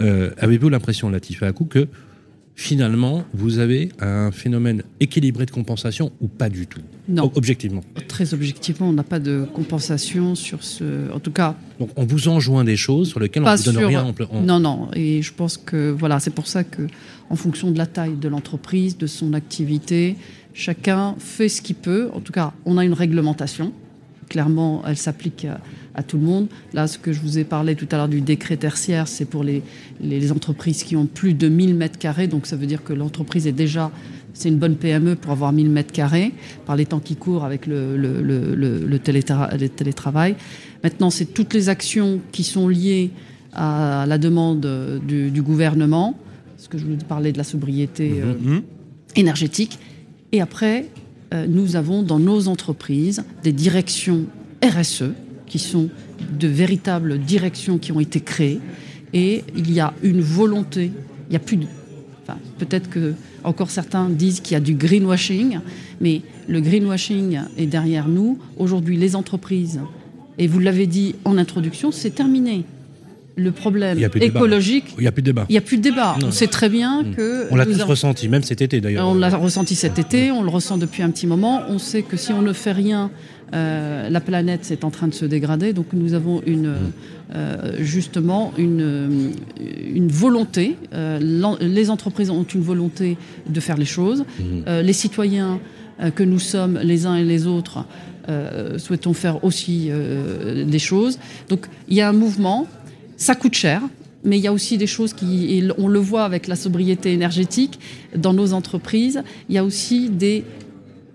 Euh, 0.00 0.30
Avez-vous 0.38 0.68
l'impression, 0.68 1.10
Latif 1.10 1.44
Akou, 1.44 1.66
que 1.66 1.86
finalement 2.60 3.22
vous 3.34 3.58
avez 3.60 3.90
un 4.00 4.32
phénomène 4.32 4.82
équilibré 4.98 5.46
de 5.46 5.52
compensation 5.52 6.10
ou 6.20 6.26
pas 6.26 6.48
du 6.48 6.66
tout 6.66 6.80
Non. 7.08 7.30
Objectivement. 7.36 7.82
Très 8.08 8.34
objectivement, 8.34 8.88
on 8.88 8.92
n'a 8.92 9.04
pas 9.04 9.20
de 9.20 9.46
compensation 9.54 10.34
sur 10.34 10.64
ce. 10.64 11.08
En 11.12 11.20
tout 11.20 11.30
cas, 11.30 11.54
Donc 11.78 11.90
on 11.94 12.04
vous 12.04 12.26
enjoint 12.26 12.64
des 12.64 12.76
choses 12.76 13.10
sur 13.10 13.20
lesquelles 13.20 13.44
on 13.44 13.50
ne 13.52 13.56
vous 13.56 13.62
donne 13.62 13.78
sur. 13.78 13.86
rien 13.88 14.04
en- 14.32 14.40
Non, 14.42 14.58
non. 14.58 14.88
Et 14.94 15.22
je 15.22 15.32
pense 15.32 15.56
que 15.56 15.90
voilà, 15.96 16.18
c'est 16.18 16.34
pour 16.34 16.48
ça 16.48 16.64
que, 16.64 16.82
en 17.30 17.36
fonction 17.36 17.70
de 17.70 17.78
la 17.78 17.86
taille 17.86 18.16
de 18.16 18.26
l'entreprise, 18.28 18.98
de 18.98 19.06
son 19.06 19.34
activité, 19.34 20.16
chacun 20.52 21.14
fait 21.20 21.48
ce 21.48 21.62
qu'il 21.62 21.76
peut. 21.76 22.10
En 22.12 22.18
tout 22.18 22.32
cas, 22.32 22.52
on 22.64 22.76
a 22.76 22.84
une 22.84 22.92
réglementation. 22.92 23.72
Clairement, 24.28 24.82
elle 24.84 24.96
s'applique 24.96 25.44
à, 25.44 25.60
à 25.98 26.02
tout 26.04 26.16
le 26.16 26.22
monde. 26.24 26.46
Là, 26.72 26.86
ce 26.86 26.96
que 26.96 27.12
je 27.12 27.20
vous 27.20 27.38
ai 27.38 27.44
parlé 27.44 27.74
tout 27.74 27.88
à 27.90 27.96
l'heure 27.96 28.08
du 28.08 28.20
décret 28.20 28.56
tertiaire, 28.56 29.08
c'est 29.08 29.24
pour 29.24 29.42
les, 29.42 29.62
entreprises 30.32 30.84
qui 30.84 30.94
ont 30.96 31.06
plus 31.06 31.34
de 31.34 31.48
1000 31.48 31.74
mètres 31.74 31.98
carrés. 31.98 32.28
Donc, 32.28 32.46
ça 32.46 32.54
veut 32.56 32.66
dire 32.66 32.84
que 32.84 32.92
l'entreprise 32.92 33.46
est 33.48 33.52
déjà, 33.52 33.90
c'est 34.32 34.48
une 34.48 34.58
bonne 34.58 34.76
PME 34.76 35.16
pour 35.16 35.32
avoir 35.32 35.52
1000 35.52 35.68
mètres 35.70 35.92
carrés 35.92 36.32
par 36.66 36.76
les 36.76 36.86
temps 36.86 37.00
qui 37.00 37.16
courent 37.16 37.44
avec 37.44 37.66
le, 37.66 37.96
le, 37.96 38.22
le, 38.22 38.54
le- 38.54 38.86
le 38.86 38.98
télétra- 38.98 39.50
le 39.58 39.68
télétravail. 39.68 40.36
Maintenant, 40.84 41.10
c'est 41.10 41.26
toutes 41.34 41.52
les 41.52 41.68
actions 41.68 42.20
qui 42.30 42.44
sont 42.44 42.68
liées 42.68 43.10
à 43.54 44.04
la 44.06 44.18
demande 44.18 44.64
du, 45.06 45.30
du 45.32 45.42
gouvernement, 45.42 46.16
parce 46.56 46.68
que 46.68 46.78
je 46.78 46.84
vous 46.84 46.94
parlais 47.08 47.32
de 47.32 47.38
la 47.38 47.44
sobriété 47.44 48.20
euh, 48.22 48.34
Mhm. 48.40 48.62
énergétique. 49.16 49.78
Et 50.30 50.40
après, 50.40 50.86
euh, 51.34 51.46
nous 51.48 51.74
avons 51.74 52.02
dans 52.04 52.20
nos 52.20 52.46
entreprises 52.46 53.24
des 53.42 53.52
directions 53.52 54.26
RSE, 54.62 55.10
qui 55.48 55.58
sont 55.58 55.88
de 56.38 56.48
véritables 56.48 57.18
directions 57.18 57.78
qui 57.78 57.92
ont 57.92 58.00
été 58.00 58.20
créées. 58.20 58.60
Et 59.12 59.42
il 59.56 59.72
y 59.72 59.80
a 59.80 59.92
une 60.02 60.20
volonté, 60.20 60.92
il 61.28 61.32
y 61.32 61.36
a 61.36 61.40
plus 61.40 61.56
de... 61.56 61.66
Enfin, 62.22 62.38
peut-être 62.58 62.90
que 62.90 63.14
encore 63.44 63.70
certains 63.70 64.08
disent 64.10 64.40
qu'il 64.40 64.52
y 64.52 64.56
a 64.56 64.60
du 64.60 64.74
greenwashing, 64.74 65.60
mais 66.00 66.20
le 66.46 66.60
greenwashing 66.60 67.40
est 67.56 67.66
derrière 67.66 68.06
nous. 68.08 68.38
Aujourd'hui, 68.58 68.96
les 68.98 69.16
entreprises, 69.16 69.80
et 70.38 70.46
vous 70.46 70.58
l'avez 70.58 70.86
dit 70.86 71.14
en 71.24 71.38
introduction, 71.38 71.90
c'est 71.90 72.10
terminé. 72.10 72.64
Le 73.36 73.52
problème 73.52 73.98
écologique, 74.20 74.86
Il 74.98 75.02
n'y 75.02 75.06
a 75.06 75.12
plus 75.12 75.22
de 75.22 75.26
débat. 75.26 75.46
il 75.48 75.52
n'y 75.52 75.58
a 75.58 75.60
plus 75.60 75.76
de 75.78 75.82
débat. 75.82 76.16
Non. 76.20 76.26
On 76.26 76.30
sait 76.32 76.48
très 76.48 76.68
bien 76.68 77.04
que... 77.16 77.46
On 77.52 77.56
l'a 77.56 77.64
tous 77.66 77.80
avons- 77.80 77.90
ressenti, 77.90 78.28
même 78.28 78.42
cet 78.42 78.60
été 78.62 78.80
d'ailleurs. 78.80 79.06
on 79.08 79.14
l'a 79.14 79.28
ressenti 79.30 79.76
cet 79.76 79.98
été, 80.00 80.32
on 80.32 80.42
le 80.42 80.48
ressent 80.50 80.76
depuis 80.76 81.02
un 81.04 81.10
petit 81.10 81.28
moment. 81.28 81.62
On 81.68 81.78
sait 81.78 82.02
que 82.02 82.16
si 82.16 82.32
on 82.32 82.42
ne 82.42 82.52
fait 82.52 82.72
rien, 82.72 83.10
euh, 83.54 84.10
la 84.10 84.20
planète 84.20 84.70
est 84.70 84.84
en 84.84 84.90
train 84.90 85.08
de 85.08 85.14
se 85.14 85.24
dégrader. 85.24 85.72
Donc 85.72 85.86
nous 85.92 86.14
avons 86.14 86.42
une, 86.46 86.74
euh, 87.34 87.76
justement 87.78 88.52
une, 88.58 88.80
euh, 88.82 89.30
une 89.94 90.08
volonté. 90.08 90.76
euh, 90.94 91.18
les 91.60 91.90
entreprises 91.90 92.30
ont 92.30 92.44
une 92.44 92.62
volonté 92.62 93.16
de 93.48 93.60
faire 93.60 93.76
les 93.76 93.84
choses. 93.84 94.24
Euh, 94.66 94.82
les 94.82 94.92
citoyens 94.92 95.60
que 96.14 96.22
nous 96.22 96.38
sommes 96.38 96.78
les 96.82 97.06
uns 97.06 97.16
et 97.16 97.24
les 97.24 97.46
autres 97.46 97.84
souhaitons 98.76 99.14
faire 99.14 99.42
aussi 99.42 99.90
des 100.66 100.78
choses. 100.78 101.18
Donc 101.48 101.66
il 101.88 101.96
y 101.96 102.00
a 102.00 102.08
un 102.08 102.12
mouvement. 102.12 102.66
Ça 103.16 103.34
coûte 103.34 103.54
cher. 103.54 103.82
Mais 104.24 104.36
il 104.36 104.42
y 104.42 104.48
a 104.48 104.52
aussi 104.52 104.78
des 104.78 104.88
choses 104.88 105.12
qui, 105.12 105.56
et 105.56 105.68
on 105.78 105.86
le 105.86 106.00
voit 106.00 106.24
avec 106.24 106.48
la 106.48 106.56
sobriété 106.56 107.12
énergétique 107.12 107.78
dans 108.16 108.32
nos 108.32 108.52
entreprises, 108.52 109.22
il 109.48 109.54
y 109.54 109.58
a 109.58 109.64
aussi 109.64 110.08
des, 110.08 110.44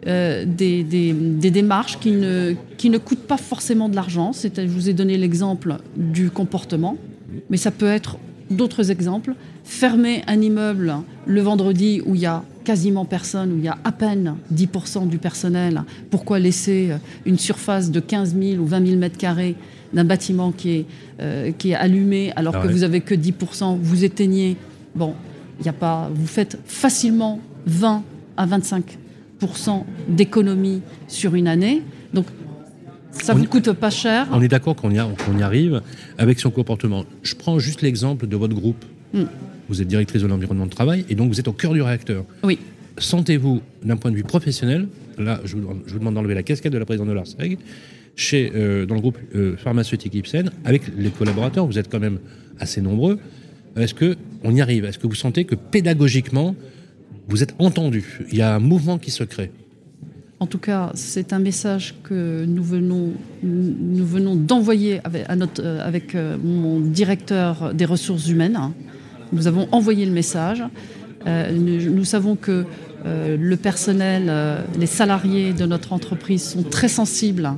euh, 0.07 0.45
des, 0.45 0.83
des- 0.83 1.13
des 1.13 1.51
démarches 1.51 1.99
qui 1.99 2.11
ne, 2.11 2.53
qui 2.77 2.89
ne 2.89 2.97
coûtent 2.97 3.27
pas 3.27 3.37
forcément 3.37 3.89
de 3.89 3.95
l'argent. 3.95 4.31
Je 4.33 4.61
vous 4.67 4.89
ai 4.89 4.93
donné 4.93 5.17
l'exemple 5.17 5.77
du 5.97 6.29
comportement, 6.29 6.97
mais 7.49 7.57
ça 7.57 7.71
peut 7.71 7.87
être 7.87 8.17
d'autres 8.51 8.91
exemples. 8.91 9.33
Fermer 9.63 10.23
un 10.27 10.41
immeuble 10.41 10.95
le 11.25 11.41
vendredi 11.41 12.01
où 12.05 12.15
il 12.15 12.21
y 12.21 12.25
a 12.25 12.43
quasiment 12.65 13.05
personne, 13.05 13.51
où 13.53 13.57
il 13.57 13.63
y 13.63 13.67
a 13.67 13.77
à 13.83 13.91
peine 13.91 14.35
10% 14.53 15.07
du 15.07 15.17
personnel, 15.17 15.83
pourquoi 16.09 16.39
laisser 16.39 16.91
une 17.25 17.37
surface 17.37 17.91
de 17.91 17.99
15 17.99 18.35
000 18.39 18.61
ou 18.61 18.65
20 18.65 18.85
000 18.85 18.97
mètres 18.99 19.17
carrés 19.17 19.55
d'un 19.93 20.03
bâtiment 20.05 20.51
qui 20.51 20.69
est, 20.71 20.85
euh, 21.21 21.51
qui 21.57 21.71
est 21.71 21.75
allumé 21.75 22.31
alors 22.35 22.55
Ah 22.57 22.61
que 22.63 22.67
vous 22.71 22.83
avez 22.83 23.01
que 23.01 23.13
10%, 23.15 23.77
vous 23.81 24.03
éteignez. 24.03 24.55
Bon, 24.95 25.13
il 25.59 25.65
y 25.65 25.69
a 25.69 25.73
pas, 25.73 26.09
vous 26.13 26.25
faites 26.27 26.57
facilement 26.65 27.39
20 27.67 28.03
à 28.37 28.45
25 28.45 28.97
d'économie 30.07 30.81
sur 31.07 31.35
une 31.35 31.47
année. 31.47 31.81
Donc, 32.13 32.25
ça 33.11 33.33
ne 33.33 33.39
vous 33.39 33.45
coûte 33.45 33.71
pas 33.73 33.89
cher. 33.89 34.27
On 34.31 34.41
est 34.41 34.47
d'accord 34.47 34.75
qu'on 34.75 34.91
y, 34.91 35.43
arrive 35.43 35.81
avec 36.17 36.39
son 36.39 36.49
comportement. 36.49 37.05
Je 37.21 37.35
prends 37.35 37.59
juste 37.59 37.81
l'exemple 37.81 38.27
de 38.27 38.35
votre 38.35 38.55
groupe. 38.55 38.83
Mm. 39.13 39.23
Vous 39.69 39.81
êtes 39.81 39.87
directrice 39.87 40.21
de 40.21 40.27
l'environnement 40.27 40.65
de 40.65 40.71
travail 40.71 41.05
et 41.09 41.15
donc 41.15 41.29
vous 41.29 41.39
êtes 41.39 41.47
au 41.47 41.53
cœur 41.53 41.73
du 41.73 41.81
réacteur. 41.81 42.25
Oui. 42.43 42.59
Sentez-vous, 42.97 43.61
d'un 43.83 43.97
point 43.97 44.11
de 44.11 44.15
vue 44.15 44.23
professionnel, 44.23 44.87
là 45.17 45.39
je 45.45 45.55
vous, 45.55 45.67
je 45.85 45.93
vous 45.93 45.99
demande 45.99 46.15
d'enlever 46.15 46.35
la 46.35 46.43
casquette 46.43 46.73
de 46.73 46.77
la 46.77 46.85
présidente 46.85 47.07
de 47.07 47.13
l'ARSEG, 47.13 47.57
chez, 48.15 48.51
euh, 48.53 48.85
dans 48.85 48.95
le 48.95 49.01
groupe 49.01 49.17
euh, 49.35 49.55
pharmaceutique 49.57 50.13
Ipsen, 50.13 50.51
avec 50.65 50.83
les 50.97 51.09
collaborateurs, 51.09 51.65
vous 51.65 51.79
êtes 51.79 51.89
quand 51.89 51.99
même 51.99 52.19
assez 52.59 52.81
nombreux, 52.81 53.19
est-ce 53.75 53.95
qu'on 53.95 54.55
y 54.55 54.61
arrive? 54.61 54.85
Est-ce 54.85 54.99
que 54.99 55.07
vous 55.07 55.15
sentez 55.15 55.45
que 55.45 55.55
pédagogiquement, 55.55 56.55
vous 57.27 57.43
êtes 57.43 57.55
entendu 57.59 58.19
Il 58.31 58.37
y 58.37 58.41
a 58.41 58.55
un 58.55 58.59
mouvement 58.59 58.97
qui 58.97 59.11
se 59.11 59.23
crée 59.23 59.51
En 60.39 60.47
tout 60.47 60.57
cas, 60.57 60.91
c'est 60.93 61.33
un 61.33 61.39
message 61.39 61.95
que 62.03 62.45
nous 62.45 62.63
venons, 62.63 63.13
nous 63.41 64.05
venons 64.05 64.35
d'envoyer 64.35 65.01
avec, 65.03 65.59
euh, 65.59 65.87
avec 65.87 66.15
euh, 66.15 66.37
mon 66.43 66.79
directeur 66.79 67.73
des 67.73 67.85
ressources 67.85 68.27
humaines. 68.27 68.59
Nous 69.31 69.47
avons 69.47 69.67
envoyé 69.71 70.05
le 70.05 70.11
message. 70.11 70.63
Euh, 71.25 71.51
nous, 71.51 72.03
savons 72.03 72.35
que 72.35 72.65
le 73.05 73.55
personnel, 73.55 74.31
les 74.79 74.85
salariés 74.85 75.51
de 75.51 75.65
notre 75.65 75.91
entreprise 75.91 76.41
sont 76.43 76.63
très 76.63 76.87
sensibles 76.87 77.51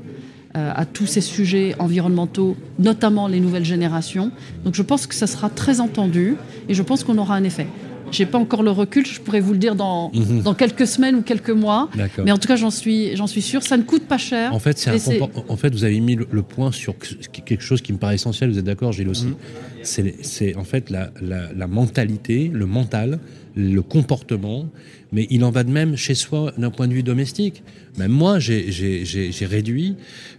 à 0.54 0.86
tous 0.86 1.06
ces 1.06 1.21
sujets 1.21 1.75
environnementaux, 1.78 2.56
notamment 2.80 3.28
les 3.28 3.39
nouvelles 3.39 3.65
générations. 3.65 4.32
Donc 4.63 4.73
je 4.73 4.82
pense 4.82 5.06
que 5.06 5.13
ça 5.13 5.28
sera 5.28 5.49
très 5.49 5.82
entendu 5.82 6.36
et 6.69 6.73
je 6.73 6.82
pense 6.82 7.04
qu'on 7.04 7.17
aura 7.19 7.36
un 7.36 7.43
effet. 7.43 7.67
Je 8.15 8.23
n'ai 8.23 8.30
pas 8.30 8.38
encore 8.38 8.63
le 8.63 8.71
recul, 8.71 9.06
je 9.06 9.19
pourrais 9.19 9.41
vous 9.41 9.51
le 9.54 9.60
dire 9.60 9.75
dans, 9.75 10.12
Mhm. 10.13 10.41
dans 10.41 10.54
quelques 10.54 10.88
semaines 10.88 11.15
ou 11.15 11.21
quelques 11.21 11.49
mois. 11.49 11.89
Mais 12.23 12.32
en 12.32 12.38
tout 12.38 12.47
cas, 12.47 12.56
j'en 12.56 12.71
suis, 12.71 13.15
j'en 13.15 13.28
suis 13.28 13.41
sûre. 13.41 13.63
Ça 13.63 13.78
ne 13.78 13.84
coûte 13.84 14.04
pas 14.08 14.17
cher. 14.17 14.54
En 14.54 14.60
fait, 14.60 14.78
c'est 14.78 14.89
un 14.89 14.93
Et 14.93 14.99
c'est- 14.99 15.19
compor- 15.19 15.43
en 15.49 15.58
fait, 15.58 15.73
vous 15.73 15.84
avez 15.84 15.99
mis 15.99 16.15
le, 16.15 16.28
le 16.32 16.41
point 16.41 16.71
sur 16.71 16.97
que- 16.97 17.08
quelque 17.45 17.63
chose 17.63 17.82
qui 17.82 17.91
me 17.93 17.97
paraît 17.97 18.15
essentiel. 18.15 18.49
Vous 18.49 18.58
êtes 18.60 18.65
d'accord, 18.65 18.91
Gilles 18.93 19.10
aussi. 19.10 19.28
C'est, 19.28 19.74
c'est 19.85 20.55
en 20.55 20.63
fait 20.63 20.89
la, 20.89 21.11
la- 21.21 21.67
mentalité, 21.67 22.49
le 22.51 22.65
mental 22.65 23.19
le 23.55 23.81
comportement, 23.81 24.69
mais 25.13 25.27
il 25.29 25.43
en 25.45 25.49
va 25.49 25.63
de 25.63 25.71
même 25.71 25.95
chez 25.95 26.13
soi 26.13 26.51
d'un 26.57 26.71
point 26.71 26.89
de 26.89 26.93
vue 26.93 27.03
domestique. 27.03 27.63
Même 27.97 28.11
moi, 28.11 28.37
j'ai 28.37 29.47
réduit. 29.49 29.95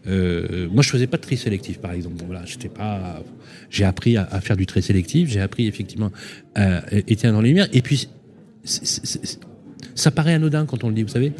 Euh, 0.06 0.68
moi, 0.70 0.82
je 0.82 0.90
faisais 0.90 1.06
pas 1.06 1.16
de 1.16 1.22
tri 1.22 1.38
sélectif, 1.38 1.78
par 1.78 1.92
exemple. 1.92 2.16
voilà, 2.26 2.44
j'étais 2.44 2.68
pas. 2.68 3.22
J'ai 3.70 3.85
appris 3.85 4.18
à, 4.18 4.26
faire 4.42 4.56
du 4.56 4.66
tri 4.66 4.82
sélectif. 4.82 5.30
J'ai 5.30 5.40
appris 5.40 5.66
effectivement 5.66 6.12
à 6.54 6.82
éteindre 6.92 7.40
les 7.40 7.48
lumières. 7.48 7.68
Et 7.72 7.80
puis, 7.80 8.09
ça 9.94 10.11
paraît 10.11 10.35
anodin 10.35 10.66
quand 10.66 10.85
on 10.85 10.88
le 10.88 10.94
dit, 10.94 11.02
vous 11.02 11.09
savez. 11.09 11.32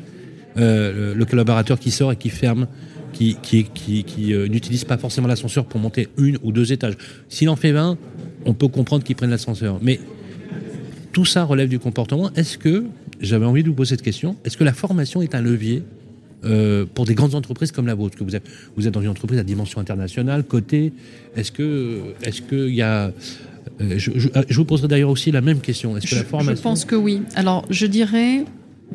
Euh, 0.58 1.14
le, 1.14 1.24
collaborateur 1.26 1.78
qui 1.78 1.90
sort 1.90 2.12
et 2.12 2.16
qui 2.16 2.30
ferme, 2.30 2.66
qui, 3.12 3.36
qui, 3.42 3.64
qui, 3.64 4.04
qui 4.04 4.32
euh, 4.32 4.48
n'utilise 4.48 4.84
pas 4.84 4.96
forcément 4.96 5.28
l'ascenseur 5.28 5.66
pour 5.66 5.78
monter 5.80 6.08
une 6.16 6.38
ou 6.42 6.50
deux 6.50 6.72
étages. 6.72 6.94
S'il 7.28 7.50
en 7.50 7.56
fait 7.56 7.72
20, 7.72 7.98
on 8.46 8.54
peut 8.54 8.68
comprendre 8.68 9.04
qu'il 9.04 9.16
prenne 9.16 9.28
l'ascenseur. 9.28 9.78
Mais 9.82 10.00
tout 11.12 11.26
ça 11.26 11.44
relève 11.44 11.68
du 11.68 11.78
comportement. 11.78 12.32
Est-ce 12.34 12.56
que, 12.56 12.84
j'avais 13.20 13.44
envie 13.44 13.62
de 13.62 13.68
vous 13.68 13.74
poser 13.74 13.90
cette 13.90 14.02
question, 14.02 14.36
est-ce 14.44 14.56
que 14.56 14.64
la 14.64 14.72
formation 14.72 15.20
est 15.20 15.34
un 15.34 15.42
levier 15.42 15.82
euh, 16.44 16.86
pour 16.94 17.04
des 17.04 17.14
grandes 17.14 17.34
entreprises 17.34 17.72
comme 17.72 17.86
la 17.86 17.94
vôtre, 17.94 18.16
que 18.16 18.24
vous 18.24 18.36
êtes, 18.36 18.46
vous 18.76 18.86
êtes 18.86 18.94
dans 18.94 19.02
une 19.02 19.08
entreprise 19.08 19.38
à 19.38 19.44
dimension 19.44 19.80
internationale, 19.80 20.44
cotée, 20.44 20.92
est-ce 21.36 21.52
que, 21.52 22.00
est-ce 22.22 22.40
qu'il 22.40 22.74
y 22.74 22.82
a 22.82 23.12
je, 23.80 24.10
je, 24.10 24.56
vous 24.56 24.64
poserai 24.64 24.88
d'ailleurs 24.88 25.10
aussi 25.10 25.32
la 25.32 25.42
même 25.42 25.60
question. 25.60 25.96
Est-ce 25.96 26.08
que 26.08 26.14
la 26.14 26.24
formation 26.24 26.56
Je 26.56 26.62
pense 26.62 26.84
que 26.86 26.94
oui. 26.94 27.20
Alors, 27.34 27.66
je 27.68 27.84
dirais 27.84 28.44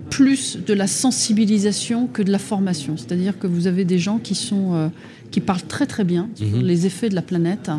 plus 0.10 0.58
de 0.66 0.74
la 0.74 0.88
sensibilisation 0.88 2.08
que 2.08 2.22
de 2.22 2.32
la 2.32 2.40
formation. 2.40 2.98
C'est-à-dire 2.98 3.38
que 3.38 3.48
vous 3.48 3.68
avez 3.68 3.86
des 3.86 4.00
gens 4.00 4.20
qui 4.20 4.36
sont 4.36 4.74
euh, 4.74 4.88
qui 5.32 5.42
parlent 5.42 5.62
très 5.62 5.86
très 5.86 6.04
bien 6.04 6.30
sur 6.36 6.48
mhm. 6.48 6.62
les 6.62 6.86
effets 6.86 7.10
de 7.10 7.16
la 7.16 7.22
planète 7.22 7.72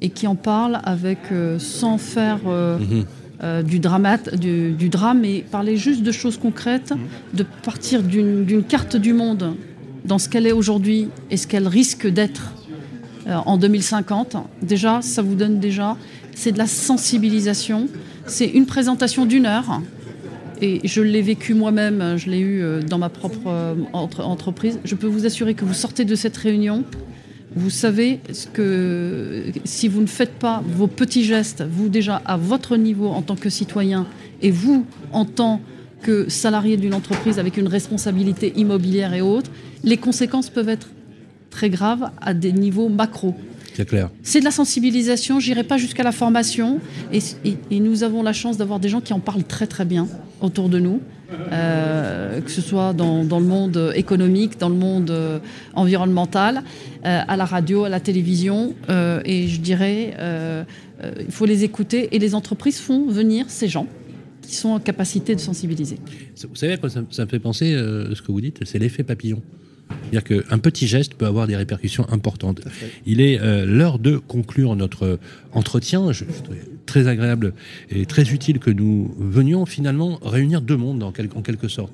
et 0.00 0.10
qui 0.10 0.26
en 0.26 0.34
parlent 0.34 0.80
avec 0.84 1.18
sans 1.58 1.98
faire 1.98 2.44
mhm. 2.44 3.04
Euh, 3.44 3.60
du, 3.64 3.80
du, 3.80 4.88
drame 4.88 5.24
et 5.24 5.40
parler 5.50 5.76
juste 5.76 6.04
de 6.04 6.12
choses 6.12 6.38
concrètes, 6.38 6.92
mmh. 6.92 7.36
de 7.36 7.44
partir 7.64 8.04
d'une 8.04 8.62
carte 8.62 8.94
du 8.94 9.12
monde 9.12 9.56
dans 10.04 10.20
ce 10.20 10.28
qu'elle 10.28 10.46
est 10.46 10.52
aujourd'hui 10.52 11.08
et 11.28 11.36
ce 11.36 11.48
qu'elle 11.48 11.66
risque 11.66 12.06
d'être 12.06 12.52
euh, 13.26 13.34
en 13.44 13.56
2050. 13.56 14.36
Déjà, 14.62 15.02
ça 15.02 15.22
vous 15.22 15.34
donne 15.34 15.58
déjà, 15.58 15.96
c'est 16.36 16.52
de 16.52 16.58
la 16.58 16.68
sensibilisation. 16.68 17.88
C'est 18.26 18.46
une 18.46 18.66
présentation 18.66 19.26
d'une 19.26 19.46
heure. 19.46 19.82
Et 20.62 20.80
je 20.84 21.02
l'ai 21.02 21.22
vécu 21.22 21.54
moi-même, 21.54 22.16
je 22.16 22.30
l'ai 22.30 22.38
eu 22.38 22.62
euh, 22.62 22.80
dans 22.80 22.98
ma 22.98 23.08
propre 23.08 23.76
entreprise. 23.92 24.78
Je 24.84 24.94
peux 24.94 25.08
vous 25.08 25.26
assurer 25.26 25.54
que 25.54 25.64
vous 25.64 25.74
sortez 25.74 26.04
de 26.04 26.14
cette 26.14 26.36
réunion 26.36 26.84
vous 27.54 27.70
savez 27.70 28.20
que 28.52 29.44
si 29.64 29.88
vous 29.88 30.00
ne 30.00 30.06
faites 30.06 30.32
pas 30.32 30.62
vos 30.66 30.86
petits 30.86 31.24
gestes, 31.24 31.62
vous 31.62 31.88
déjà 31.88 32.16
à 32.24 32.36
votre 32.36 32.76
niveau 32.76 33.08
en 33.08 33.22
tant 33.22 33.36
que 33.36 33.50
citoyen 33.50 34.06
et 34.40 34.50
vous 34.50 34.86
en 35.12 35.24
tant 35.24 35.60
que 36.02 36.28
salarié 36.28 36.76
d'une 36.76 36.94
entreprise 36.94 37.38
avec 37.38 37.56
une 37.56 37.68
responsabilité 37.68 38.52
immobilière 38.56 39.14
et 39.14 39.20
autres, 39.20 39.50
les 39.84 39.96
conséquences 39.96 40.50
peuvent 40.50 40.68
être 40.68 40.88
très 41.50 41.70
graves 41.70 42.10
à 42.20 42.34
des 42.34 42.52
niveaux 42.52 42.88
macro. 42.88 43.34
C'est 43.74 43.86
clair. 43.86 44.10
C'est 44.22 44.40
de 44.40 44.44
la 44.44 44.50
sensibilisation, 44.50 45.38
j'irai 45.38 45.64
pas 45.64 45.76
jusqu'à 45.76 46.02
la 46.02 46.12
formation. 46.12 46.80
Et, 47.12 47.20
et, 47.70 47.80
nous 47.80 48.02
avons 48.02 48.22
la 48.22 48.32
chance 48.32 48.58
d'avoir 48.58 48.80
des 48.80 48.88
gens 48.88 49.00
qui 49.00 49.12
en 49.12 49.20
parlent 49.20 49.44
très 49.44 49.66
très 49.66 49.84
bien 49.84 50.08
autour 50.42 50.68
de 50.68 50.78
nous. 50.78 51.00
Euh, 51.50 52.40
que 52.40 52.50
ce 52.50 52.60
soit 52.60 52.92
dans, 52.92 53.22
le 53.22 53.46
monde 53.46 53.92
économique, 53.94 54.58
dans 54.58 54.68
le 54.68 54.74
monde 54.74 55.10
euh, 55.10 55.38
environnemental, 55.74 56.62
euh, 57.04 57.20
à 57.26 57.36
la 57.36 57.44
radio, 57.44 57.84
à 57.84 57.88
la 57.88 58.00
télévision. 58.00 58.74
et 59.24 59.48
je 59.48 59.60
dirais, 59.60 60.14
il 61.18 61.32
faut 61.32 61.46
les 61.46 61.64
écouter 61.64 62.14
et 62.14 62.18
les 62.18 62.34
entreprises 62.34 62.78
font 62.78 63.06
venir 63.08 63.46
ces 63.48 63.68
gens 63.68 63.86
qui 64.42 64.56
sont 64.56 64.70
en 64.70 64.80
capacité 64.80 65.34
de 65.34 65.40
sensibiliser. 65.40 65.98
Vous 66.48 66.56
savez 66.56 66.76
quoi 66.76 66.90
ça, 66.90 67.02
ça 67.10 67.24
me 67.24 67.30
fait 67.30 67.38
penser, 67.38 67.72
ce 67.72 68.20
que 68.20 68.32
vous 68.32 68.40
dites, 68.40 68.60
c'est 68.64 68.78
l'effet 68.78 69.04
papillon. 69.04 69.40
C'est-à-dire 69.88 70.44
qu'un 70.44 70.58
petit 70.58 70.86
geste 70.86 71.14
peut 71.14 71.26
avoir 71.26 71.46
des 71.46 71.56
répercussions 71.56 72.06
importantes. 72.10 72.60
Il 73.06 73.20
est 73.20 73.40
euh, 73.40 73.64
l'heure 73.64 73.98
de 73.98 74.18
conclure 74.18 74.76
notre 74.76 75.18
entretien. 75.52 76.12
Je, 76.12 76.24
très 76.86 77.08
agréable 77.08 77.54
et 77.90 78.06
très 78.06 78.30
utile 78.30 78.58
que 78.58 78.70
nous 78.70 79.14
venions 79.18 79.64
finalement 79.66 80.18
réunir 80.22 80.60
deux 80.60 80.76
mondes 80.76 81.02
en, 81.02 81.12
quelque 81.12 81.68
sorte. 81.68 81.92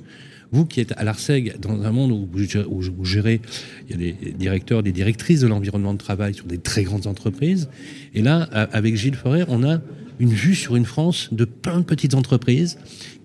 Vous 0.50 0.64
qui 0.64 0.80
êtes 0.80 0.92
à 0.96 1.04
l'ARSEG, 1.04 1.60
dans 1.60 1.82
un 1.82 1.92
monde 1.92 2.10
où 2.10 2.28
vous, 2.32 3.04
gérez, 3.04 3.40
il 3.88 3.90
y 3.90 3.94
a 3.94 4.12
des 4.12 4.32
directeurs, 4.32 4.82
des 4.82 4.92
directrices 4.92 5.40
de 5.40 5.46
l'environnement 5.46 5.92
de 5.92 5.98
travail 5.98 6.34
sur 6.34 6.46
des 6.46 6.58
très 6.58 6.84
grandes 6.84 7.06
entreprises. 7.06 7.68
Et 8.14 8.22
là, 8.22 8.42
avec 8.72 8.96
Gilles 8.96 9.14
Forêt, 9.14 9.44
on 9.48 9.62
a 9.62 9.80
une 10.18 10.32
vue 10.32 10.54
sur 10.54 10.74
une 10.74 10.86
France 10.86 11.28
de 11.32 11.44
plein 11.44 11.78
de 11.78 11.84
petites 11.84 12.14
entreprises 12.14 12.78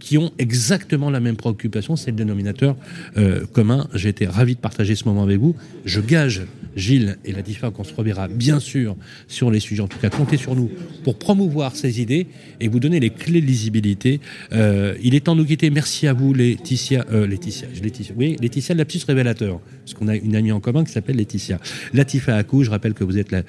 qui 0.04 0.18
ont 0.18 0.34
exactement 0.38 1.10
la 1.10 1.22
même 1.22 1.38
préoccupation, 1.38 1.96
c'est 1.96 2.12
le 2.12 2.18
dénominateur 2.18 2.76
euh, 3.16 3.46
commun. 3.46 3.88
J'ai 3.94 4.10
été 4.10 4.26
ravi 4.26 4.56
de 4.56 4.60
partager 4.60 4.96
ce 4.96 5.06
moment 5.06 5.24
avec 5.24 5.40
vous. 5.40 5.56
Je 5.86 6.02
gage, 6.02 6.42
Gilles 6.76 7.18
et 7.24 7.32
Latifa, 7.32 7.72
qu'on 7.72 7.86
se 7.86 7.94
reverra 7.94 8.28
bien 8.28 8.60
sûr 8.60 8.98
sur 9.30 9.50
les 9.50 9.62
sujets. 9.62 9.82
En 9.82 9.88
tout 9.88 10.00
cas, 10.00 10.10
comptez 10.10 10.36
sur 10.36 10.58
nous 10.58 10.70
pour 11.06 11.18
promouvoir 11.18 11.78
ces 11.78 12.02
idées 12.02 12.28
et 12.60 12.68
vous 12.68 12.82
donner 12.82 13.00
les 13.00 13.12
clés 13.12 13.40
de 13.40 13.46
lisibilité. 13.46 14.20
Euh, 14.52 14.94
il 15.02 15.16
est 15.16 15.22
temps 15.22 15.36
de 15.36 15.40
nous 15.40 15.48
quitter. 15.48 15.70
Merci 15.70 16.06
à 16.06 16.12
vous, 16.12 16.34
Laetitia. 16.34 17.06
Euh, 17.14 17.26
Laetitia, 17.26 17.70
Laetitia, 17.82 18.14
oui, 18.18 18.36
Laetitia, 18.42 18.76
la 18.76 18.84
petite 18.84 19.06
révélateur. 19.06 19.62
Parce 19.86 19.94
qu'on 19.94 20.10
a 20.10 20.18
une 20.18 20.36
amie 20.36 20.52
en 20.52 20.60
commun 20.60 20.84
qui 20.84 20.92
s'appelle 20.92 21.16
Laetitia. 21.16 21.62
Latifa 21.94 22.36
Akou, 22.36 22.64
je 22.64 22.72
rappelle 22.72 22.94
que 22.94 23.06
vous 23.06 23.18
êtes 23.18 23.32
la 23.32 23.44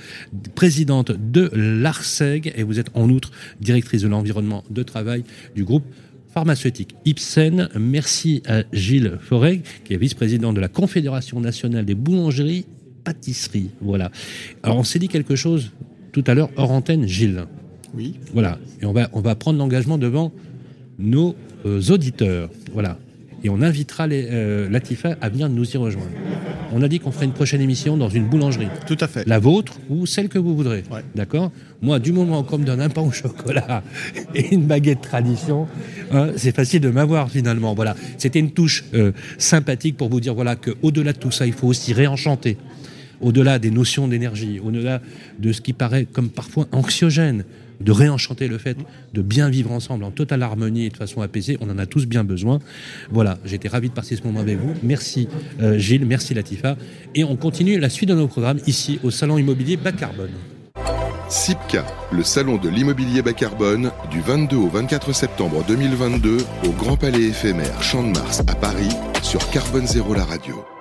présidente 0.55 1.11
de 1.11 1.51
l'ARSEG 1.53 2.53
et 2.55 2.63
vous 2.63 2.79
êtes 2.79 2.91
en 2.95 3.11
outre 3.11 3.33
directrice 3.61 4.03
de 4.03 4.09
l'environnement 4.09 4.63
de 4.71 4.85
travail 4.85 5.25
du 5.57 5.65
groupe 5.65 5.83
pharmaceutique 6.35 6.97
Ipsen. 7.05 7.69
Merci 7.79 8.43
à 8.47 8.65
Gilles 8.73 9.19
Foreg, 9.21 9.63
qui 9.85 9.95
est 9.95 9.97
vice-président 9.97 10.53
de 10.53 10.61
la 10.61 10.67
Confédération 10.67 11.39
nationale 11.41 11.85
des 11.85 11.95
boulangeries 11.95 12.67
pâtisseries. 13.05 13.71
Voilà. 13.81 14.11
Alors 14.65 14.79
on 14.79 14.85
s'est 14.85 14.99
dit 14.99 15.07
quelque 15.07 15.37
chose 15.37 15.71
tout 16.11 16.25
à 16.27 16.35
l'heure 16.35 16.51
hors 16.57 16.73
antenne, 16.73 17.07
Gilles. 17.07 17.45
Oui. 17.95 18.15
Voilà. 18.33 18.59
Et 18.83 18.87
on 18.87 18.93
va, 18.93 19.09
on 19.13 19.21
va 19.21 19.37
prendre 19.37 19.61
l'engagement 19.61 19.97
devant 19.97 20.33
nos 20.99 21.37
euh, 21.67 21.81
auditeurs. 21.91 22.51
Voilà 22.73 22.99
et 23.45 23.51
on 23.51 23.61
invitera 23.61 24.07
les, 24.07 24.27
euh, 24.31 24.71
Latifa 24.71 25.17
à 25.21 25.29
venir 25.29 25.51
nous 25.51 25.71
y 25.71 25.77
rejoindre. 25.77 26.09
On 26.73 26.83
a 26.83 26.89
dit 26.89 26.99
qu'on 26.99 27.13
ferait 27.13 27.27
une 27.27 27.33
prochaine 27.33 27.61
émission 27.61 27.97
dans 27.99 28.09
une 28.09 28.27
boulangerie. 28.27 28.69
Tout 28.87 28.97
à 29.01 29.07
fait. 29.07 29.29
La 29.29 29.39
vôtre 29.39 29.75
ou 29.91 30.07
celle 30.07 30.31
que 30.31 30.39
vous 30.39 30.57
voudrez. 30.57 30.83
D'accord? 31.15 31.53
Moi, 31.83 31.99
du 31.99 32.13
moment 32.13 32.43
qu'on 32.43 32.59
me 32.59 32.65
donne 32.65 32.81
un 32.81 32.89
pain 32.89 33.03
au 33.03 33.13
chocolat 33.13 33.83
et 34.35 34.55
une 34.55 34.65
baguette 34.65 35.03
tradition, 35.03 35.69
hein, 36.11 36.31
c'est 36.37 36.57
facile 36.57 36.81
de 36.81 36.89
m'avoir 36.89 37.31
finalement. 37.31 37.75
Voilà. 37.75 37.95
C'était 38.17 38.41
une 38.41 38.51
touche 38.51 38.85
euh, 38.95 39.13
sympathique 39.37 39.99
pour 39.99 40.09
vous 40.09 40.21
dire 40.21 40.35
voilà 40.35 40.57
qu'au-delà 40.57 41.13
de 41.13 41.19
tout 41.19 41.31
ça, 41.31 41.47
il 41.47 41.53
faut 41.53 41.69
aussi 41.69 41.93
réenchanter. 41.93 42.57
Au-delà 43.21 43.59
des 43.59 43.71
notions 43.71 44.09
d'énergie, 44.09 44.59
au-delà 44.59 45.01
de 45.39 45.53
ce 45.53 45.61
qui 45.61 45.75
paraît 45.75 46.07
comme 46.11 46.31
parfois 46.31 46.67
anxiogène, 46.73 47.45
de 47.85 47.93
réenchanter 47.93 48.49
le 48.49 48.59
fait 48.59 48.77
de 49.13 49.23
bien 49.23 49.49
vivre 49.49 49.73
ensemble 49.73 50.05
en 50.05 50.11
totale 50.11 50.43
harmonie 50.43 50.87
et 50.87 50.91
de 50.91 50.97
façon 50.97 51.23
apaisée. 51.23 51.59
On 51.61 51.71
en 51.71 51.79
a 51.79 51.87
tous 51.87 52.07
bien 52.07 52.25
besoin. 52.25 52.59
Voilà, 53.11 53.39
j'étais 53.45 53.69
ravi 53.69 53.89
de 53.89 53.95
passer 53.95 54.17
ce 54.17 54.23
moment 54.23 54.41
avec 54.41 54.59
vous. 54.59 54.75
Merci 54.83 55.29
euh, 55.61 55.79
Gilles, 55.79 56.07
merci 56.07 56.35
Latifa. 56.35 56.77
Et 57.15 57.25
on 57.25 57.37
continue 57.37 57.79
la 57.79 57.89
suite 57.89 58.09
de 58.09 58.15
nos 58.15 58.29
programmes 58.29 58.61
ici 58.67 58.99
au 59.03 59.11
Salon 59.11 59.39
Immobilier 59.39 59.77
Bas 59.77 59.93
Carbone. 59.93 60.31
SIPCA, 61.29 61.87
le 62.13 62.23
salon 62.23 62.59
de 62.59 62.69
l'immobilier 62.69 63.23
bas 63.23 63.33
carbone, 63.33 63.91
du 64.11 64.21
22 64.21 64.57
au 64.57 64.69
24 64.69 65.13
septembre 65.13 65.65
2022 65.67 66.37
au 66.65 66.71
Grand 66.73 66.97
Palais 66.97 67.23
éphémère 67.25 67.83
Champ 67.83 68.03
de 68.03 68.13
Mars 68.13 68.41
à 68.47 68.55
Paris 68.55 68.91
sur 69.23 69.49
Carbone 69.51 69.87
Zéro 69.87 70.15
la 70.15 70.25
radio. 70.25 70.74